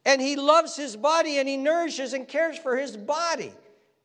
[0.06, 3.52] and he loves his body, and he nourishes and cares for his body.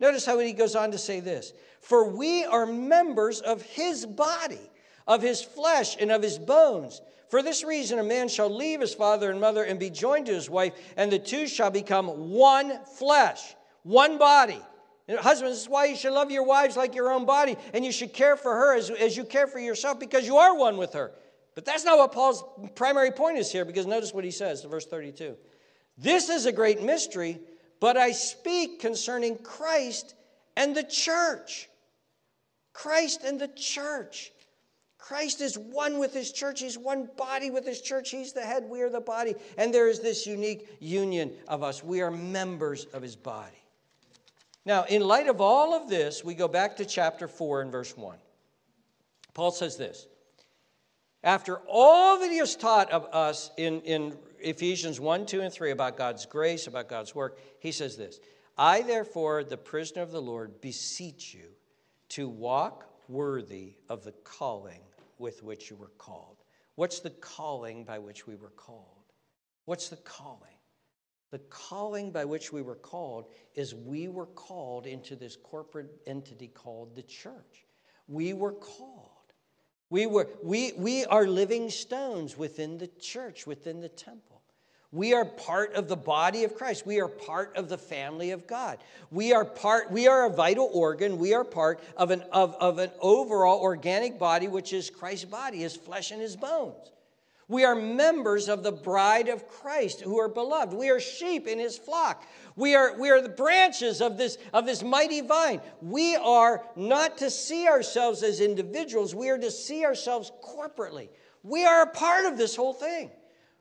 [0.01, 1.53] Notice how he goes on to say this
[1.87, 4.71] For we are members of his body,
[5.07, 7.01] of his flesh, and of his bones.
[7.29, 10.35] For this reason, a man shall leave his father and mother and be joined to
[10.35, 14.61] his wife, and the two shall become one flesh, one body.
[15.07, 17.85] And husbands, this is why you should love your wives like your own body, and
[17.85, 20.77] you should care for her as, as you care for yourself because you are one
[20.77, 21.13] with her.
[21.55, 22.43] But that's not what Paul's
[22.75, 25.37] primary point is here, because notice what he says in verse 32.
[25.97, 27.41] This is a great mystery
[27.81, 30.15] but I speak concerning Christ
[30.57, 31.69] and the church.
[32.77, 34.33] Christ and the church.
[34.99, 36.61] Christ is one with his church.
[36.61, 38.11] He's one body with his church.
[38.11, 39.35] He's the head, we are the body.
[39.57, 41.83] And there is this unique union of us.
[41.83, 43.63] We are members of his body.
[44.67, 47.97] Now, in light of all of this, we go back to chapter 4 and verse
[47.97, 48.19] 1.
[49.33, 50.07] Paul says this
[51.25, 55.71] After all that he has taught of us in, in Ephesians 1, 2, and 3
[55.71, 58.21] about God's grace, about God's work, he says this
[58.59, 61.56] I, therefore, the prisoner of the Lord, beseech you
[62.11, 64.81] to walk worthy of the calling
[65.19, 66.37] with which you were called.
[66.75, 69.13] What's the calling by which we were called?
[69.65, 70.57] What's the calling?
[71.31, 76.49] The calling by which we were called is we were called into this corporate entity
[76.49, 77.67] called the church.
[78.07, 79.11] We were called.
[79.91, 84.36] We, were, we, we are living stones within the church, within the temple.
[84.93, 86.87] We are part of the body of Christ.
[86.87, 88.79] We are part of the family of God.
[89.11, 91.19] We are part, we are a vital organ.
[91.19, 95.59] We are part of an, of, of an overall organic body, which is Christ's body,
[95.59, 96.93] his flesh and his bones.
[97.49, 100.75] We are members of the bride of Christ who are beloved.
[100.75, 102.25] We are sheep in his flock.
[102.57, 105.61] We are, we are the branches of this, of this mighty vine.
[105.81, 111.09] We are not to see ourselves as individuals, we are to see ourselves corporately.
[111.45, 113.11] We are a part of this whole thing.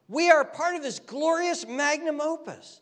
[0.07, 2.81] We are part of this glorious magnum opus.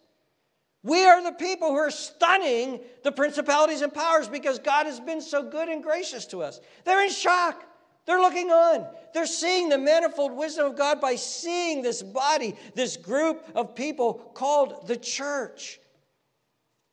[0.83, 5.21] We are the people who are stunning the principalities and powers because God has been
[5.21, 6.59] so good and gracious to us.
[6.83, 7.63] They're in shock.
[8.05, 8.85] They're looking on.
[9.13, 14.15] They're seeing the manifold wisdom of God by seeing this body, this group of people
[14.33, 15.79] called the church.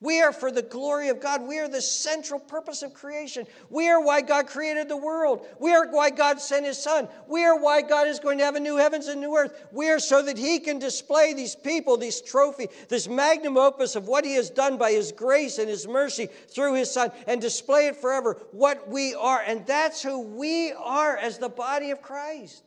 [0.03, 1.43] We are for the glory of God.
[1.43, 3.47] We are the central purpose of creation.
[3.69, 5.47] We are why God created the world.
[5.59, 7.07] We are why God sent His Son.
[7.29, 9.69] We are why God is going to have a new heavens and new earth.
[9.73, 14.09] We are so that He can display these people, this trophy, this magnum opus of
[14.09, 17.89] what He has done by His grace and His mercy through His Son, and display
[17.89, 19.43] it forever, what we are.
[19.47, 22.65] And that's who we are as the body of Christ.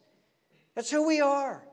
[0.76, 1.64] That's who we are.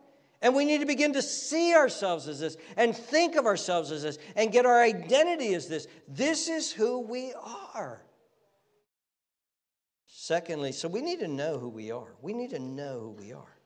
[0.43, 4.03] And we need to begin to see ourselves as this and think of ourselves as
[4.03, 5.87] this and get our identity as this.
[6.09, 7.35] This is who we
[7.75, 8.01] are.
[10.07, 12.15] Secondly, so we need to know who we are.
[12.23, 13.57] We need to know who we are.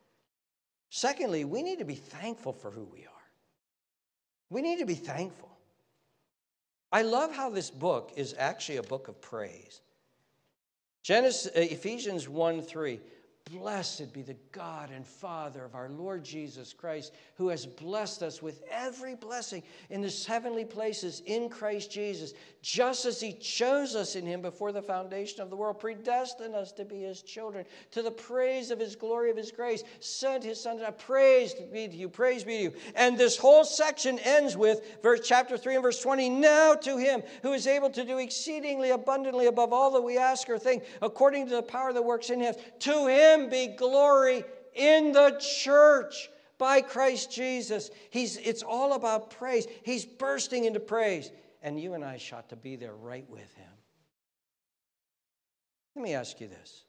[0.90, 3.10] Secondly, we need to be thankful for who we are.
[4.50, 5.50] We need to be thankful.
[6.92, 9.80] I love how this book is actually a book of praise.
[11.02, 13.00] Genesis, uh, Ephesians 1 3.
[13.50, 18.40] Blessed be the God and Father of our Lord Jesus Christ, who has blessed us
[18.40, 22.32] with every blessing in the heavenly places in Christ Jesus,
[22.62, 26.72] just as He chose us in Him before the foundation of the world, predestined us
[26.72, 30.58] to be His children, to the praise of His glory of His grace, sent His
[30.58, 32.72] Son to praise be to you, praise be to you.
[32.94, 36.30] And this whole section ends with verse chapter 3 and verse 20.
[36.30, 40.48] Now to Him who is able to do exceedingly abundantly above all that we ask
[40.48, 44.44] or think, according to the power that works in Him, to Him him be glory
[44.74, 47.90] in the church by Christ Jesus.
[48.10, 49.66] He's, it's all about praise.
[49.82, 51.30] He's bursting into praise.
[51.62, 53.66] And you and I shot to be there right with him.
[55.96, 56.84] Let me ask you this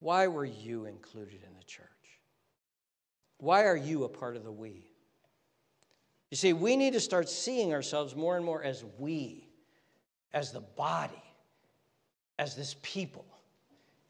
[0.00, 1.88] Why were you included in the church?
[3.38, 4.86] Why are you a part of the we?
[6.30, 9.48] You see, we need to start seeing ourselves more and more as we,
[10.32, 11.22] as the body,
[12.38, 13.26] as this people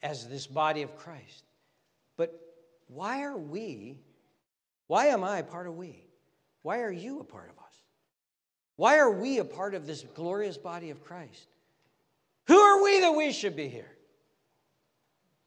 [0.05, 1.43] as this body of Christ.
[2.15, 2.39] But
[2.87, 3.97] why are we,
[4.85, 6.05] why am I part of we?
[6.61, 7.73] Why are you a part of us?
[8.75, 11.47] Why are we a part of this glorious body of Christ?
[12.47, 13.91] Who are we that we should be here?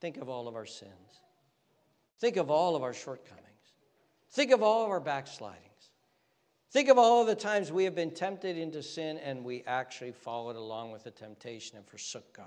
[0.01, 0.93] Think of all of our sins.
[2.19, 3.45] Think of all of our shortcomings.
[4.31, 5.63] Think of all of our backslidings.
[6.73, 10.13] Think of all of the times we have been tempted into sin and we actually
[10.13, 12.47] followed along with the temptation and forsook God.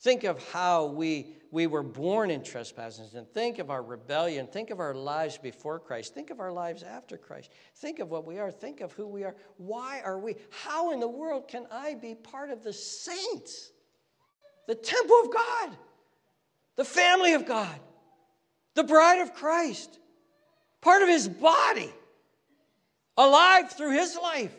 [0.00, 4.46] Think of how we, we were born in trespasses and think of our rebellion.
[4.46, 6.14] Think of our lives before Christ.
[6.14, 7.50] Think of our lives after Christ.
[7.76, 8.50] Think of what we are.
[8.50, 9.36] Think of who we are.
[9.58, 10.36] Why are we?
[10.64, 13.72] How in the world can I be part of the saints,
[14.66, 15.76] the temple of God,
[16.76, 17.78] the family of God,
[18.74, 19.98] the bride of Christ,
[20.80, 21.92] part of his body,
[23.18, 24.54] alive through his life?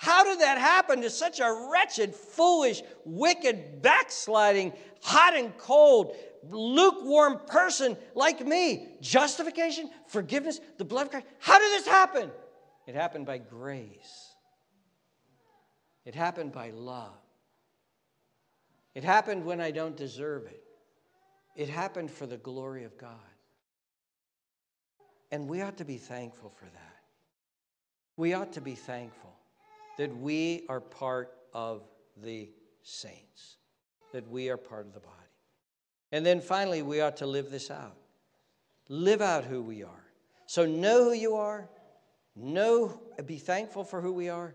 [0.00, 4.72] How did that happen to such a wretched, foolish, wicked, backsliding,
[5.02, 6.16] hot and cold,
[6.48, 8.96] lukewarm person like me?
[9.02, 11.26] Justification, forgiveness, the blood of Christ.
[11.38, 12.30] How did this happen?
[12.86, 14.34] It happened by grace,
[16.06, 17.12] it happened by love.
[18.94, 20.64] It happened when I don't deserve it.
[21.56, 23.12] It happened for the glory of God.
[25.30, 26.96] And we ought to be thankful for that.
[28.16, 29.29] We ought to be thankful
[30.00, 31.82] that we are part of
[32.22, 32.48] the
[32.82, 33.58] saints,
[34.14, 35.14] that we are part of the body.
[36.10, 37.98] And then finally, we ought to live this out.
[38.88, 40.06] Live out who we are.
[40.46, 41.68] So know who you are,
[42.34, 44.54] know, be thankful for who we are,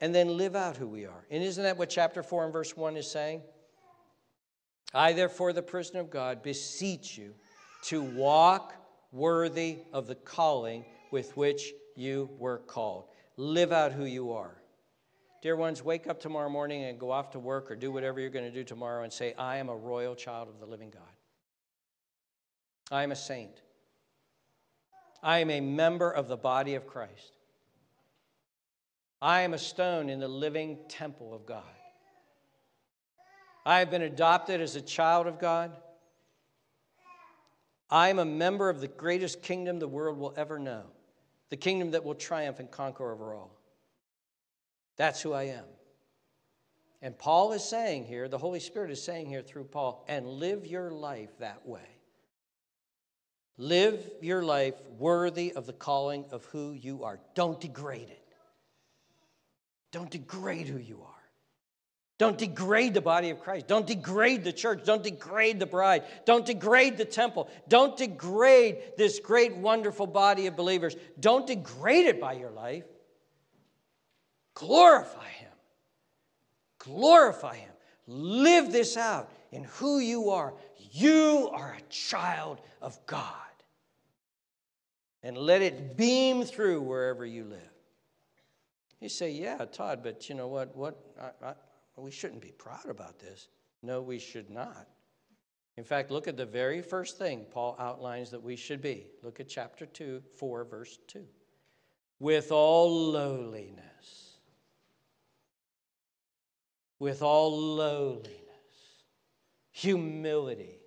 [0.00, 1.26] and then live out who we are.
[1.28, 3.42] And isn't that what chapter 4 and verse 1 is saying?
[4.94, 7.34] I, therefore, the prisoner of God, beseech you
[7.86, 8.74] to walk
[9.10, 13.06] worthy of the calling with which you were called.
[13.36, 14.57] Live out who you are.
[15.40, 18.30] Dear ones, wake up tomorrow morning and go off to work or do whatever you're
[18.30, 21.02] going to do tomorrow and say, I am a royal child of the living God.
[22.90, 23.62] I am a saint.
[25.22, 27.36] I am a member of the body of Christ.
[29.20, 31.62] I am a stone in the living temple of God.
[33.66, 35.76] I have been adopted as a child of God.
[37.90, 40.84] I am a member of the greatest kingdom the world will ever know,
[41.50, 43.57] the kingdom that will triumph and conquer over all.
[44.98, 45.64] That's who I am.
[47.00, 50.66] And Paul is saying here, the Holy Spirit is saying here through Paul, and live
[50.66, 51.88] your life that way.
[53.56, 57.20] Live your life worthy of the calling of who you are.
[57.34, 58.24] Don't degrade it.
[59.90, 61.14] Don't degrade who you are.
[62.18, 63.68] Don't degrade the body of Christ.
[63.68, 64.84] Don't degrade the church.
[64.84, 66.02] Don't degrade the bride.
[66.24, 67.48] Don't degrade the temple.
[67.68, 70.96] Don't degrade this great, wonderful body of believers.
[71.20, 72.84] Don't degrade it by your life.
[74.58, 75.52] Glorify Him.
[76.80, 77.70] Glorify Him.
[78.08, 80.52] Live this out in who you are.
[80.90, 83.34] You are a child of God.
[85.22, 87.60] And let it beam through wherever you live.
[89.00, 90.76] You say, yeah, Todd, but you know what?
[90.76, 91.54] What I, I,
[91.96, 93.46] we shouldn't be proud about this.
[93.84, 94.88] No, we should not.
[95.76, 99.06] In fact, look at the very first thing Paul outlines that we should be.
[99.22, 101.24] Look at chapter 2, 4, verse 2.
[102.18, 104.27] With all lowliness.
[106.98, 108.34] With all lowliness.
[109.70, 110.80] Humility.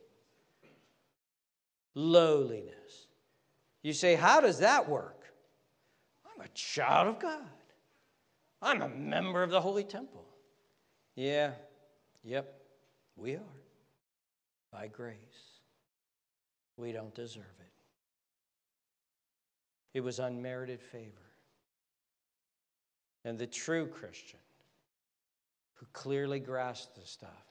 [1.95, 3.07] Lowliness.
[3.84, 5.26] You say, how does that work?
[6.26, 7.41] I'm a child of God.
[8.62, 10.26] I'm a member of the Holy Temple.
[11.16, 11.51] Yeah,
[12.24, 12.62] yep,
[13.16, 13.41] we are.
[14.72, 15.18] By grace.
[16.78, 17.72] We don't deserve it.
[19.93, 21.12] It was unmerited favor.
[23.26, 24.39] And the true Christian,
[25.82, 27.48] who clearly grasps this stuff,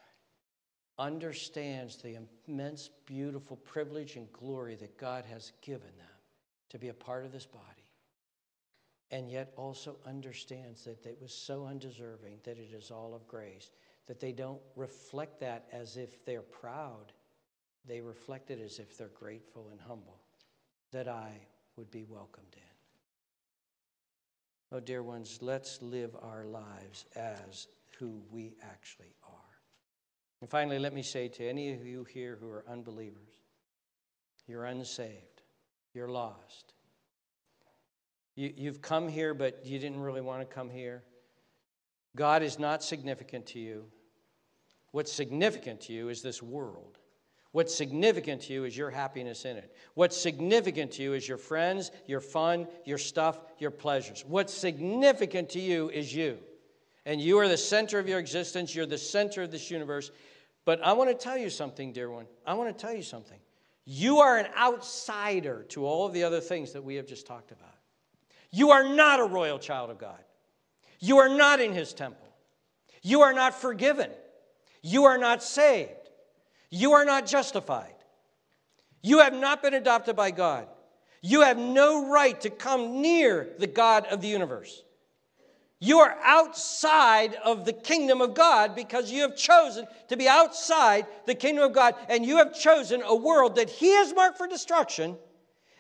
[1.01, 2.17] understands the
[2.47, 6.07] immense, beautiful privilege and glory that God has given them
[6.69, 7.65] to be a part of this body
[9.11, 13.73] and yet also understands that it was so undeserving that it is all of grace,
[14.07, 17.13] that they don't reflect that as if they're proud.
[17.85, 20.21] They reflect it as if they're grateful and humble
[20.93, 21.33] that I
[21.75, 22.63] would be welcomed in.
[24.77, 27.67] Oh, dear ones, let's live our lives as
[28.01, 29.37] who we actually are.
[30.41, 33.35] And finally, let me say to any of you here who are unbelievers,
[34.49, 35.43] you're unsaved,
[35.95, 36.73] you're lost
[38.41, 41.03] you, you've come here, but you didn't really want to come here.
[42.17, 43.85] God is not significant to you.
[44.93, 46.99] What's significant to you is this world.
[47.53, 49.77] What's significant to you is your happiness in it.
[49.95, 54.25] What's significant to you is your friends, your fun, your stuff, your pleasures.
[54.27, 56.39] What's significant to you is you.
[57.07, 58.75] And you are the center of your existence.
[58.75, 60.11] You're the center of this universe.
[60.65, 62.27] But I want to tell you something, dear one.
[62.47, 63.39] I want to tell you something.
[63.85, 67.51] You are an outsider to all of the other things that we have just talked
[67.51, 67.75] about.
[68.51, 70.23] You are not a royal child of God.
[70.99, 72.29] You are not in his temple.
[73.03, 74.11] You are not forgiven.
[74.83, 76.11] You are not saved.
[76.71, 77.95] You are not justified.
[79.03, 80.69] You have not been adopted by God.
[81.23, 84.85] You have no right to come near the God of the universe.
[85.81, 91.07] You are outside of the kingdom of God because you have chosen to be outside
[91.25, 94.47] the kingdom of God and you have chosen a world that He has marked for
[94.47, 95.17] destruction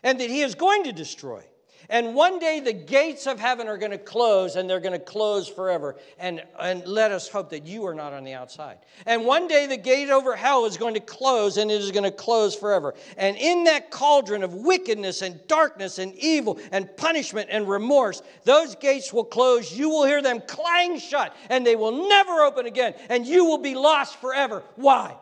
[0.03, 1.45] and that He is going to destroy.
[1.91, 5.05] And one day the gates of heaven are going to close and they're going to
[5.05, 5.97] close forever.
[6.21, 8.79] And, and let us hope that you are not on the outside.
[9.07, 12.05] And one day the gate over hell is going to close and it is going
[12.05, 12.95] to close forever.
[13.17, 18.77] And in that cauldron of wickedness and darkness and evil and punishment and remorse, those
[18.77, 19.77] gates will close.
[19.77, 22.95] You will hear them clang shut and they will never open again.
[23.09, 24.63] And you will be lost forever.
[24.77, 25.17] Why?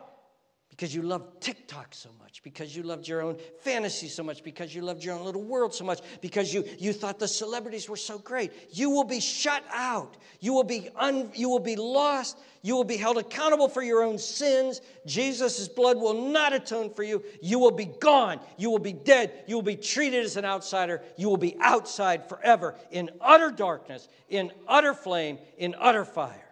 [0.69, 4.73] Because you love TikTok so much because you loved your own fantasy so much, because
[4.73, 7.97] you loved your own little world so much, because you, you thought the celebrities were
[7.97, 8.51] so great.
[8.71, 10.15] You will be shut out.
[10.39, 12.37] You will be, un, you will be lost.
[12.61, 14.81] You will be held accountable for your own sins.
[15.05, 17.23] Jesus' blood will not atone for you.
[17.41, 18.39] You will be gone.
[18.57, 19.45] You will be dead.
[19.47, 21.01] You will be treated as an outsider.
[21.17, 26.45] You will be outside forever in utter darkness, in utter flame, in utter fire.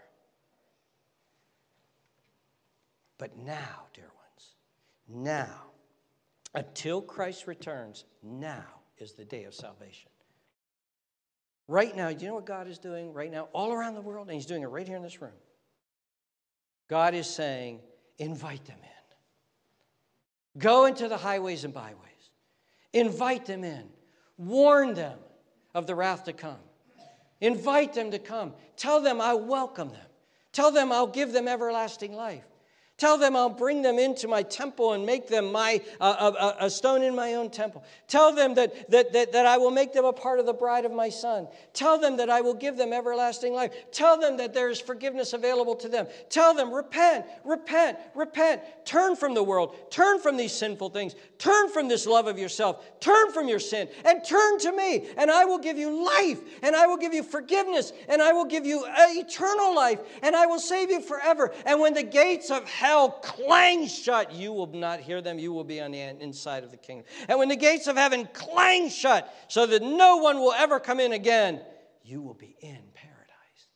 [3.18, 4.56] But now, dear ones,
[5.26, 5.67] now,
[6.58, 8.66] until Christ returns, now
[8.98, 10.10] is the day of salvation.
[11.68, 14.28] Right now, do you know what God is doing right now, all around the world?
[14.28, 15.38] And He's doing it right here in this room.
[16.90, 17.82] God is saying,
[18.18, 20.60] invite them in.
[20.60, 22.32] Go into the highways and byways,
[22.92, 23.84] invite them in,
[24.38, 25.20] warn them
[25.76, 26.58] of the wrath to come.
[27.40, 28.54] Invite them to come.
[28.78, 30.08] Tell them I welcome them.
[30.54, 32.48] Tell them I'll give them everlasting life.
[32.98, 36.70] Tell them I'll bring them into my temple and make them my, uh, a, a,
[36.70, 37.84] stone in my own temple.
[38.08, 40.84] Tell them that, that, that, that I will make them a part of the bride
[40.84, 41.48] of my son.
[41.74, 43.72] Tell them that I will give them everlasting life.
[43.92, 46.08] Tell them that there is forgiveness available to them.
[46.30, 48.64] Tell them, repent, repent, repent.
[48.84, 49.76] Turn from the world.
[49.92, 51.14] Turn from these sinful things.
[51.38, 52.84] Turn from this love of yourself.
[53.00, 55.08] Turn from your sin and turn to me.
[55.18, 56.42] And I will give you life.
[56.64, 57.94] And I will give you forgiveness.
[58.10, 60.00] And I will give you uh, eternal life.
[60.24, 61.54] And I will save you forever.
[61.68, 65.38] And when the gates of hell hell clang shut, you will not hear them.
[65.38, 67.06] You will be on the inside of the kingdom.
[67.28, 71.00] And when the gates of heaven clang shut, so that no one will ever come
[71.00, 71.62] in again,
[72.04, 73.68] you will be in paradise.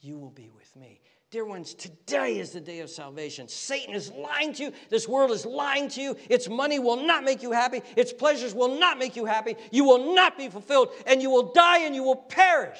[0.00, 1.00] You will be with me.
[1.30, 3.46] Dear ones, today is the day of salvation.
[3.46, 4.72] Satan is lying to you.
[4.90, 6.16] This world is lying to you.
[6.28, 7.82] Its money will not make you happy.
[7.96, 9.56] Its pleasures will not make you happy.
[9.70, 12.78] You will not be fulfilled, and you will die and you will perish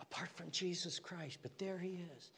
[0.00, 1.38] apart from Jesus Christ.
[1.42, 2.30] But there he is.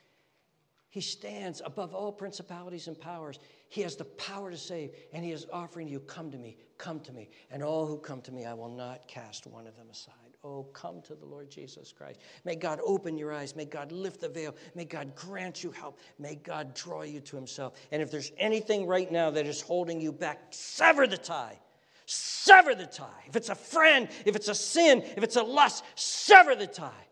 [0.93, 3.38] He stands above all principalities and powers.
[3.70, 7.01] He has the power to save, and He is offering you, Come to me, come
[7.01, 7.30] to me.
[7.51, 10.36] And all who come to me, I will not cast one of them aside.
[10.45, 12.20] Oh, come to the Lord Jesus Christ.
[12.45, 13.57] May God open your eyes.
[13.57, 14.55] May God lift the veil.
[14.74, 15.99] May God grant you help.
[16.18, 17.72] May God draw you to Himself.
[17.90, 21.59] And if there's anything right now that is holding you back, sever the tie.
[22.05, 23.24] Sever the tie.
[23.28, 27.09] If it's a friend, if it's a sin, if it's a lust, sever the tie.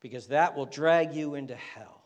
[0.00, 2.01] Because that will drag you into hell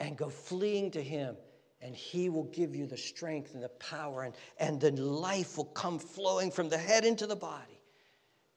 [0.00, 1.36] and go fleeing to Him.
[1.82, 5.64] And He will give you the strength and the power, and, and the life will
[5.66, 7.80] come flowing from the head into the body.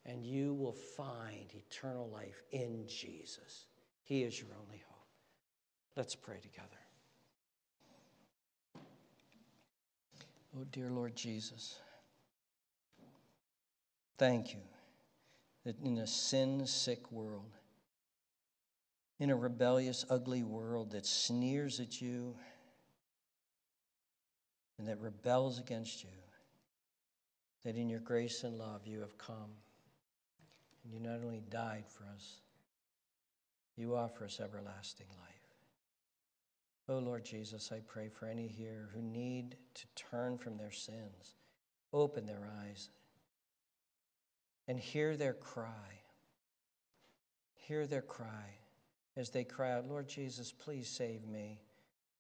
[0.06, 3.68] And you will find eternal life in Jesus.
[4.04, 5.08] He is your only hope.
[5.96, 6.68] Let's pray together.
[10.56, 11.80] Oh, dear Lord Jesus,
[14.18, 14.60] thank you
[15.66, 17.52] that in a sin sick world,
[19.20, 22.36] in a rebellious, ugly world that sneers at you
[24.78, 26.10] and that rebels against you,
[27.64, 29.52] that in your grace and love you have come.
[30.84, 32.42] And you not only died for us,
[33.78, 35.30] you offer us everlasting life.
[36.90, 41.36] Oh Lord Jesus, I pray for any here who need to turn from their sins,
[41.94, 42.90] open their eyes,
[44.68, 46.02] and hear their cry.
[47.56, 48.58] Hear their cry
[49.16, 51.62] as they cry out, Lord Jesus, please save me.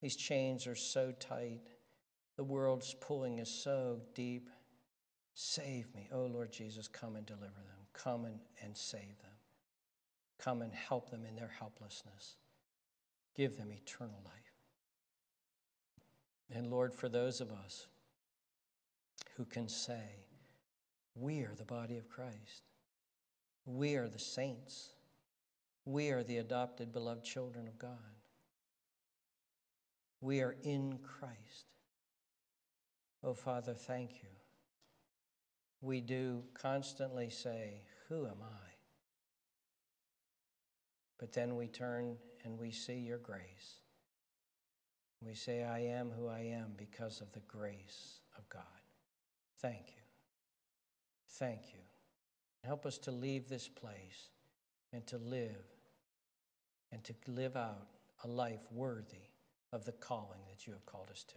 [0.01, 1.61] These chains are so tight.
[2.35, 4.49] The world's pulling us so deep.
[5.33, 6.09] Save me.
[6.11, 7.87] Oh, Lord Jesus, come and deliver them.
[7.93, 9.31] Come and, and save them.
[10.39, 12.35] Come and help them in their helplessness.
[13.35, 14.33] Give them eternal life.
[16.53, 17.87] And Lord, for those of us
[19.35, 20.03] who can say,
[21.15, 22.63] we are the body of Christ,
[23.65, 24.89] we are the saints.
[25.85, 27.97] We are the adopted, beloved children of God.
[30.21, 31.65] We are in Christ.
[33.23, 34.29] Oh, Father, thank you.
[35.81, 38.69] We do constantly say, Who am I?
[41.19, 43.81] But then we turn and we see your grace.
[45.21, 48.61] We say, I am who I am because of the grace of God.
[49.61, 50.03] Thank you.
[51.31, 51.79] Thank you.
[52.63, 54.29] Help us to leave this place
[54.91, 55.72] and to live
[56.93, 57.87] and to live out
[58.23, 59.27] a life worthy
[59.71, 61.35] of the calling that you have called us to.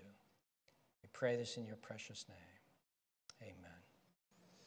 [1.03, 3.49] We pray this in your precious name.
[3.51, 3.76] Amen.